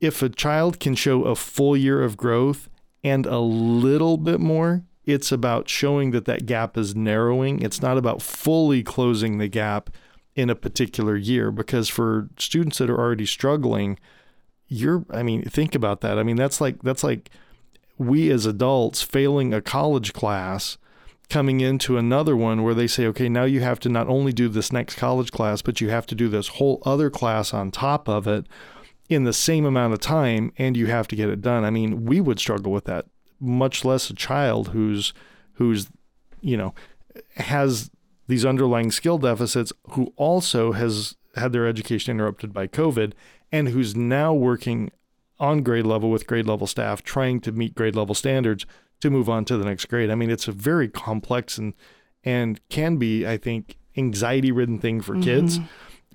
if 0.00 0.22
a 0.22 0.28
child 0.28 0.78
can 0.78 0.94
show 0.94 1.24
a 1.24 1.34
full 1.34 1.76
year 1.76 2.02
of 2.04 2.16
growth 2.16 2.68
and 3.02 3.26
a 3.26 3.40
little 3.40 4.16
bit 4.16 4.38
more, 4.38 4.84
it's 5.08 5.32
about 5.32 5.70
showing 5.70 6.10
that 6.10 6.26
that 6.26 6.44
gap 6.44 6.76
is 6.76 6.94
narrowing. 6.94 7.62
It's 7.62 7.80
not 7.80 7.96
about 7.96 8.20
fully 8.20 8.82
closing 8.82 9.38
the 9.38 9.48
gap 9.48 9.88
in 10.36 10.50
a 10.50 10.54
particular 10.54 11.16
year 11.16 11.50
because 11.50 11.88
for 11.88 12.28
students 12.38 12.76
that 12.76 12.90
are 12.90 12.98
already 12.98 13.24
struggling, 13.24 13.98
you're 14.68 15.06
I 15.10 15.22
mean, 15.22 15.44
think 15.44 15.74
about 15.74 16.02
that. 16.02 16.18
I 16.18 16.24
mean, 16.24 16.36
that's 16.36 16.60
like 16.60 16.82
that's 16.82 17.02
like 17.02 17.30
we 17.96 18.30
as 18.30 18.44
adults 18.44 19.00
failing 19.00 19.54
a 19.54 19.62
college 19.62 20.12
class 20.12 20.76
coming 21.30 21.62
into 21.62 21.96
another 21.96 22.36
one 22.36 22.62
where 22.62 22.74
they 22.74 22.86
say, 22.86 23.06
okay, 23.06 23.30
now 23.30 23.44
you 23.44 23.60
have 23.60 23.80
to 23.80 23.88
not 23.88 24.08
only 24.08 24.34
do 24.34 24.46
this 24.46 24.70
next 24.72 24.96
college 24.96 25.32
class, 25.32 25.62
but 25.62 25.80
you 25.80 25.88
have 25.88 26.04
to 26.06 26.14
do 26.14 26.28
this 26.28 26.48
whole 26.48 26.82
other 26.84 27.08
class 27.08 27.54
on 27.54 27.70
top 27.70 28.10
of 28.10 28.26
it 28.26 28.44
in 29.08 29.24
the 29.24 29.32
same 29.32 29.64
amount 29.64 29.94
of 29.94 30.00
time 30.00 30.52
and 30.58 30.76
you 30.76 30.86
have 30.86 31.08
to 31.08 31.16
get 31.16 31.30
it 31.30 31.40
done. 31.40 31.64
I 31.64 31.70
mean, 31.70 32.04
we 32.04 32.20
would 32.20 32.38
struggle 32.38 32.72
with 32.72 32.84
that 32.84 33.06
much 33.40 33.84
less 33.84 34.10
a 34.10 34.14
child 34.14 34.68
who's 34.68 35.12
who's 35.54 35.88
you 36.40 36.56
know 36.56 36.74
has 37.36 37.90
these 38.26 38.44
underlying 38.44 38.90
skill 38.90 39.18
deficits 39.18 39.72
who 39.90 40.12
also 40.16 40.72
has 40.72 41.16
had 41.36 41.52
their 41.52 41.66
education 41.66 42.12
interrupted 42.12 42.52
by 42.52 42.66
COVID 42.66 43.12
and 43.50 43.68
who's 43.68 43.96
now 43.96 44.34
working 44.34 44.90
on 45.40 45.62
grade 45.62 45.86
level 45.86 46.10
with 46.10 46.26
grade 46.26 46.46
level 46.46 46.66
staff 46.66 47.02
trying 47.02 47.40
to 47.40 47.52
meet 47.52 47.74
grade 47.74 47.94
level 47.94 48.14
standards 48.14 48.66
to 49.00 49.10
move 49.10 49.28
on 49.28 49.44
to 49.44 49.56
the 49.56 49.64
next 49.64 49.86
grade. 49.86 50.10
I 50.10 50.14
mean, 50.14 50.30
it's 50.30 50.48
a 50.48 50.52
very 50.52 50.88
complex 50.88 51.58
and 51.58 51.74
and 52.24 52.60
can 52.68 52.96
be, 52.96 53.26
I 53.26 53.36
think, 53.36 53.76
anxiety 53.96 54.52
ridden 54.52 54.78
thing 54.78 55.00
for 55.00 55.14
mm-hmm. 55.14 55.22
kids. 55.22 55.60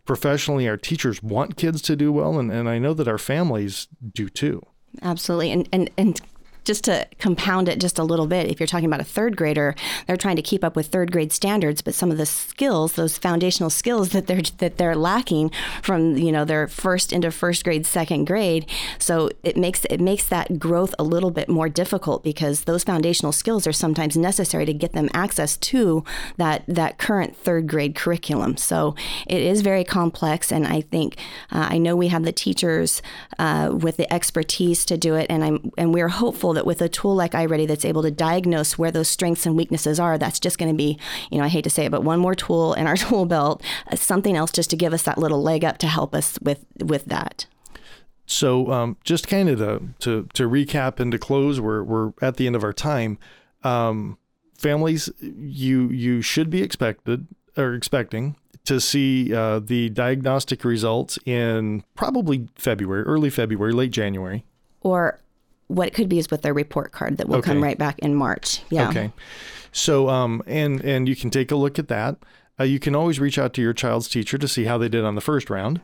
Professionally, 0.06 0.68
our 0.68 0.78
teachers 0.78 1.24
want 1.24 1.56
kids 1.56 1.82
to 1.84 1.96
do 1.96 2.12
well, 2.12 2.38
and, 2.38 2.52
and 2.52 2.68
I 2.68 2.78
know 2.78 2.94
that 2.94 3.08
our 3.08 3.18
families 3.18 3.88
do 4.14 4.28
too. 4.28 4.62
Absolutely. 5.02 5.52
And, 5.52 5.70
and, 5.72 5.90
and 5.98 6.22
just 6.63 6.84
to 6.86 7.08
compound 7.19 7.67
it 7.67 7.80
just 7.80 7.99
a 7.99 8.04
little 8.04 8.28
bit, 8.28 8.49
if 8.49 8.60
you're 8.60 8.67
talking 8.67 8.86
about 8.86 9.02
a 9.02 9.06
third 9.06 9.36
grader, 9.36 9.76
they're 10.08 10.17
trying 10.17 10.36
to 10.36 10.41
keep 10.41 10.63
up 10.63 10.76
with 10.76 10.88
third 10.88 11.12
grade 11.12 11.32
standards, 11.32 11.82
but 11.82 11.93
some 11.93 12.12
of 12.12 12.17
the 12.17 12.26
skills, 12.26 12.93
those 12.93 13.17
foundational 13.17 13.69
skills 13.69 14.10
that 14.10 14.28
they're 14.28 14.41
that 14.60 14.78
they're 14.78 14.95
lacking 14.95 15.52
from 15.82 16.17
you 16.17 16.32
know 16.32 16.45
their 16.45 16.67
first 16.67 17.12
into 17.12 17.32
first 17.32 17.63
grade, 17.63 17.86
second 17.86 18.26
grade, 18.26 18.65
so 18.97 19.30
it 19.43 19.58
makes 19.58 19.86
it 19.86 19.99
makes 19.99 20.28
that 20.28 20.60
growth 20.60 20.95
a 20.97 21.04
little 21.04 21.32
bit 21.32 21.49
more 21.49 21.69
difficult 21.69 22.23
because 22.23 22.63
those 22.63 22.84
foundational 22.84 23.32
skills 23.32 23.67
are 23.67 23.73
sometimes 23.73 24.15
necessary 24.15 24.65
to 24.65 24.73
get 24.73 24.93
them 24.93 25.10
access 25.13 25.58
to 25.58 26.04
that 26.38 26.63
that 26.67 26.97
current 26.97 27.36
third 27.36 27.67
grade 27.67 27.95
curriculum. 27.95 28.58
So 28.58 28.95
it 29.28 29.41
is 29.41 29.62
very 29.62 29.84
complex, 29.84 30.52
and 30.52 30.65
I 30.65 30.82
think 30.82 31.17
uh, 31.52 31.67
I 31.71 31.78
know 31.78 31.95
we 31.95 32.08
have 32.08 32.23
the 32.23 32.32
teachers 32.32 33.02
uh, 33.39 33.71
with 33.73 33.97
the 33.97 34.12
expertise 34.13 34.86
to 34.86 34.97
do 34.97 35.15
it, 35.15 35.28
and 35.30 35.43
I'm 35.43 35.71
and 35.78 35.93
we're 35.93 36.10
hopeful 36.10 36.53
that 36.54 36.66
with 36.66 36.82
a 36.82 36.89
tool 36.89 37.16
like 37.16 37.32
iReady 37.32 37.68
that's 37.68 37.86
able 37.86 38.02
to 38.04 38.12
diagnose 38.12 38.78
where 38.78 38.92
those 38.92 39.08
strengths 39.08 39.46
and 39.46 39.56
weaknesses 39.56 40.00
are, 40.00 40.18
that's 40.18 40.39
just 40.39 40.58
going 40.58 40.72
to 40.72 40.78
be, 40.78 40.98
you 41.32 41.38
know, 41.38 41.44
I 41.44 41.50
hate 41.50 41.63
to 41.63 41.70
say 41.70 41.86
it, 41.86 41.92
but 41.92 42.04
one 42.04 42.20
more 42.20 42.36
tool 42.36 42.74
in 42.74 42.88
our 42.88 42.98
tool 42.98 43.26
belt, 43.26 43.62
uh, 43.92 43.96
something 43.96 44.36
else 44.36 44.52
just 44.52 44.70
to 44.72 44.76
give 44.76 44.94
us 44.94 45.04
that 45.04 45.18
little 45.18 45.42
leg 45.42 45.63
up 45.63 45.78
to 45.80 45.88
help 45.88 46.16
us 46.16 46.39
with 46.42 46.66
with 46.80 47.06
that. 47.06 47.46
So, 48.26 48.72
um, 48.72 48.98
just 49.04 49.28
kind 49.28 49.50
of 49.50 49.60
to, 49.60 49.82
to, 50.00 50.30
to 50.34 50.50
recap 50.50 51.00
and 51.00 51.12
to 51.12 51.20
close, 51.20 51.60
we're 51.60 51.84
we're 51.84 52.13
at 52.22 52.38
the 52.38 52.48
end 52.48 52.56
of 52.56 52.63
our 52.63 52.74
time. 52.74 53.18
Um, 53.63 54.18
families, 54.58 55.10
you 55.20 55.89
you 55.89 56.22
should 56.22 56.50
be 56.50 56.62
expected 56.62 57.28
or 57.58 57.74
expecting 57.74 58.36
to 58.66 58.80
see 58.80 59.34
uh, 59.34 59.60
the 59.60 59.89
diagnostic 59.89 60.63
results 60.63 61.20
in 61.26 61.84
probably 61.96 62.48
February, 62.56 63.04
early 63.04 63.30
February, 63.30 63.74
late 63.74 63.92
January, 63.92 64.46
or 64.82 65.20
what 65.74 65.88
it 65.88 65.94
could 65.94 66.10
be 66.10 66.20
is 66.20 66.30
with 66.30 66.42
their 66.42 66.54
report 66.54 66.92
card 66.92 67.18
that 67.18 67.28
will 67.28 67.38
okay. 67.38 67.52
come 67.52 67.64
right 67.64 67.78
back 67.78 68.00
in 68.00 68.16
March. 68.16 68.62
Yeah. 68.70 68.90
Okay. 68.90 69.12
So, 69.72 70.10
um, 70.10 70.44
and 70.46 70.84
and 70.84 71.08
you 71.08 71.16
can 71.16 71.30
take 71.30 71.52
a 71.52 71.56
look 71.56 71.80
at 71.80 71.88
that. 71.88 72.18
Uh, 72.60 72.64
you 72.64 72.80
can 72.80 72.96
always 72.96 73.20
reach 73.20 73.40
out 73.40 73.54
to 73.56 73.62
your 73.62 73.74
child's 73.74 74.08
teacher 74.08 74.38
to 74.38 74.48
see 74.48 74.66
how 74.66 74.78
they 74.78 74.88
did 74.88 75.04
on 75.04 75.16
the 75.16 75.22
first 75.22 75.50
round. 75.50 75.82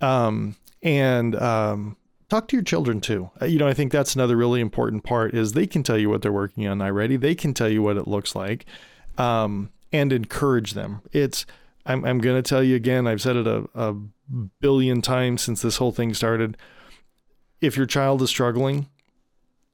Um, 0.00 0.56
and 0.82 1.36
um, 1.36 1.96
talk 2.28 2.48
to 2.48 2.56
your 2.56 2.64
children 2.64 3.00
too. 3.00 3.30
Uh, 3.40 3.46
you 3.46 3.58
know, 3.58 3.68
I 3.68 3.74
think 3.74 3.92
that's 3.92 4.14
another 4.14 4.36
really 4.36 4.60
important 4.60 5.04
part 5.04 5.34
is 5.34 5.52
they 5.52 5.66
can 5.66 5.82
tell 5.82 5.98
you 5.98 6.08
what 6.08 6.22
they're 6.22 6.32
working 6.32 6.66
on 6.66 6.80
already. 6.80 7.16
They 7.16 7.34
can 7.34 7.52
tell 7.52 7.68
you 7.68 7.82
what 7.82 7.96
it 7.98 8.08
looks 8.08 8.34
like, 8.34 8.64
um, 9.18 9.70
and 9.92 10.12
encourage 10.12 10.72
them. 10.72 11.02
It's 11.12 11.44
I'm 11.84 12.04
I'm 12.04 12.18
going 12.18 12.42
to 12.42 12.48
tell 12.48 12.62
you 12.62 12.76
again. 12.76 13.06
I've 13.06 13.20
said 13.20 13.36
it 13.36 13.46
a, 13.46 13.68
a 13.74 13.94
billion 14.60 15.02
times 15.02 15.42
since 15.42 15.60
this 15.60 15.76
whole 15.76 15.92
thing 15.92 16.14
started 16.14 16.56
if 17.60 17.76
your 17.76 17.86
child 17.86 18.22
is 18.22 18.30
struggling, 18.30 18.88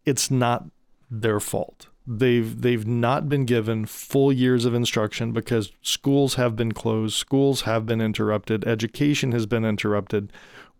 it's 0.04 0.30
not 0.30 0.64
their 1.10 1.40
fault. 1.40 1.88
They've 2.06 2.60
they've 2.60 2.86
not 2.86 3.30
been 3.30 3.46
given 3.46 3.86
full 3.86 4.30
years 4.30 4.66
of 4.66 4.74
instruction 4.74 5.32
because 5.32 5.72
schools 5.80 6.34
have 6.34 6.54
been 6.54 6.72
closed, 6.72 7.16
schools 7.16 7.62
have 7.62 7.86
been 7.86 8.02
interrupted, 8.02 8.66
education 8.66 9.32
has 9.32 9.46
been 9.46 9.64
interrupted. 9.64 10.30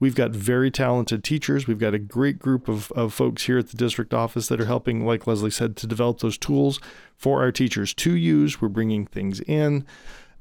We've 0.01 0.15
got 0.15 0.33
very 0.33 0.71
talented 0.71 1.25
teachers. 1.25 1.67
We've 1.67 1.79
got 1.79 1.95
a 1.95 1.99
great 1.99 2.39
group 2.39 2.69
of, 2.69 2.93
of 2.93 3.15
folks 3.15 3.45
here 3.45 3.59
at 3.59 3.69
the 3.69 3.77
district 3.77 4.13
office 4.13 4.49
that 4.49 4.61
are 4.61 4.67
helping, 4.67 5.07
like 5.07 5.27
Leslie 5.27 5.51
said, 5.51 5.77
to 5.77 5.87
develop 5.87 6.19
those 6.19 6.37
tools 6.37 6.79
for 7.17 7.41
our 7.41 7.53
teachers 7.53 7.95
to 7.95 8.15
use. 8.15 8.61
We're 8.61 8.69
bringing 8.69 9.07
things 9.07 9.41
in. 9.41 9.87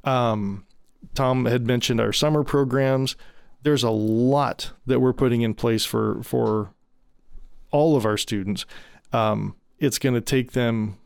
Um, 0.04 0.66
Tom 1.14 1.46
had 1.46 1.66
mentioned 1.66 2.02
our 2.02 2.12
summer 2.12 2.44
programs 2.44 3.16
there's 3.64 3.84
a 3.84 3.90
lot 3.90 4.72
that 4.86 5.00
we're 5.00 5.14
putting 5.14 5.42
in 5.42 5.54
place 5.54 5.86
for 5.86 6.22
for 6.24 6.74
all 7.72 7.96
of 7.96 8.06
our 8.06 8.18
students. 8.18 8.66
Um, 9.12 9.56
it's 9.80 10.00
going 10.00 10.16
to 10.16 10.22
take 10.22 10.52
them 10.52 10.98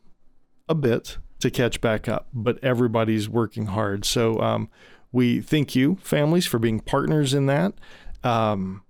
a 0.68 0.76
bit 0.76 1.18
to 1.40 1.50
catch 1.50 1.82
back 1.82 2.08
up, 2.08 2.28
but 2.34 2.62
everybody's 2.64 3.30
working 3.30 3.68
hard. 3.68 4.06
So 4.06 4.40
um, 4.42 4.70
we 5.12 5.40
thank 5.40 5.76
you, 5.76 5.98
families, 6.02 6.46
for 6.46 6.60
being 6.60 6.80
partners 6.80 7.34
in 7.34 7.46
that. 7.46 7.74
Um, 8.24 8.84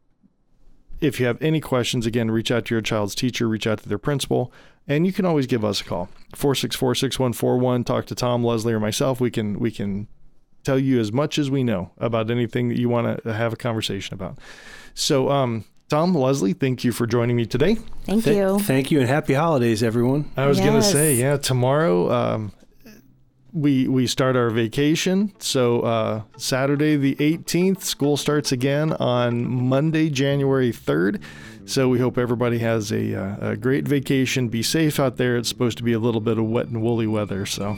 if 1.00 1.20
you 1.20 1.28
have 1.28 1.40
any 1.42 1.62
questions, 1.62 2.06
again, 2.06 2.32
reach 2.32 2.50
out 2.50 2.66
to 2.66 2.76
your 2.76 2.82
child's 2.82 3.14
teacher, 3.14 3.48
reach 3.48 3.68
out 3.68 3.80
to 3.80 3.90
their 3.90 4.00
principal, 4.00 4.52
and 4.88 5.06
you 5.06 5.14
can 5.14 5.26
always 5.26 5.46
give 5.46 5.64
us 5.64 5.82
a 5.82 5.84
call 5.84 6.10
464 6.34 6.96
6141. 6.96 7.84
Talk 7.84 8.06
to 8.08 8.16
Tom, 8.16 8.44
Leslie, 8.44 8.74
or 8.74 8.80
myself. 8.80 9.20
We 9.20 9.30
can 9.30 9.60
we 9.60 9.70
can 9.70 10.08
tell 10.68 10.78
you 10.78 11.00
as 11.00 11.14
much 11.14 11.40
as 11.40 11.50
we 11.50 11.64
know 11.64 11.92
about 11.98 12.30
anything 12.30 12.68
that 12.68 12.78
you 12.78 12.90
want 12.90 13.24
to 13.24 13.34
have 13.34 13.54
a 13.54 13.56
conversation 13.56 14.14
about. 14.14 14.38
So, 14.94 15.30
um, 15.30 15.64
Tom, 15.88 16.14
Leslie, 16.14 16.52
thank 16.52 16.84
you 16.84 16.92
for 16.92 17.08
joining 17.08 17.38
me 17.38 17.46
today. 17.46 17.76
Thank 18.04 18.26
Th- 18.26 18.36
you. 18.36 18.60
Thank 18.60 18.92
you, 18.92 19.00
and 19.00 19.08
happy 19.08 19.34
holidays, 19.34 19.82
everyone. 19.82 20.30
I 20.36 20.48
was 20.48 20.58
yes. 20.58 20.68
going 20.68 20.82
to 20.82 20.88
say, 20.88 21.16
yeah, 21.16 21.38
tomorrow 21.38 22.12
um, 22.12 22.52
we 23.54 23.88
we 23.88 24.08
start 24.08 24.36
our 24.36 24.50
vacation. 24.50 25.32
So 25.40 25.82
uh, 25.82 26.22
Saturday 26.38 26.98
the 26.98 27.16
18th, 27.16 27.84
school 27.84 28.18
starts 28.18 28.52
again 28.52 28.92
on 28.94 29.46
Monday, 29.46 30.10
January 30.10 30.74
3rd. 30.74 31.22
So 31.66 31.88
we 31.88 32.00
hope 32.00 32.18
everybody 32.18 32.60
has 32.60 32.92
a, 32.92 33.16
uh, 33.16 33.52
a 33.52 33.58
great 33.58 33.88
vacation. 33.88 34.50
Be 34.50 34.64
safe 34.64 35.00
out 35.00 35.18
there. 35.18 35.38
It's 35.38 35.50
supposed 35.50 35.78
to 35.78 35.84
be 35.84 35.94
a 35.94 36.00
little 36.00 36.22
bit 36.22 36.38
of 36.38 36.46
wet 36.46 36.68
and 36.68 36.82
woolly 36.82 37.08
weather. 37.08 37.46
So. 37.46 37.78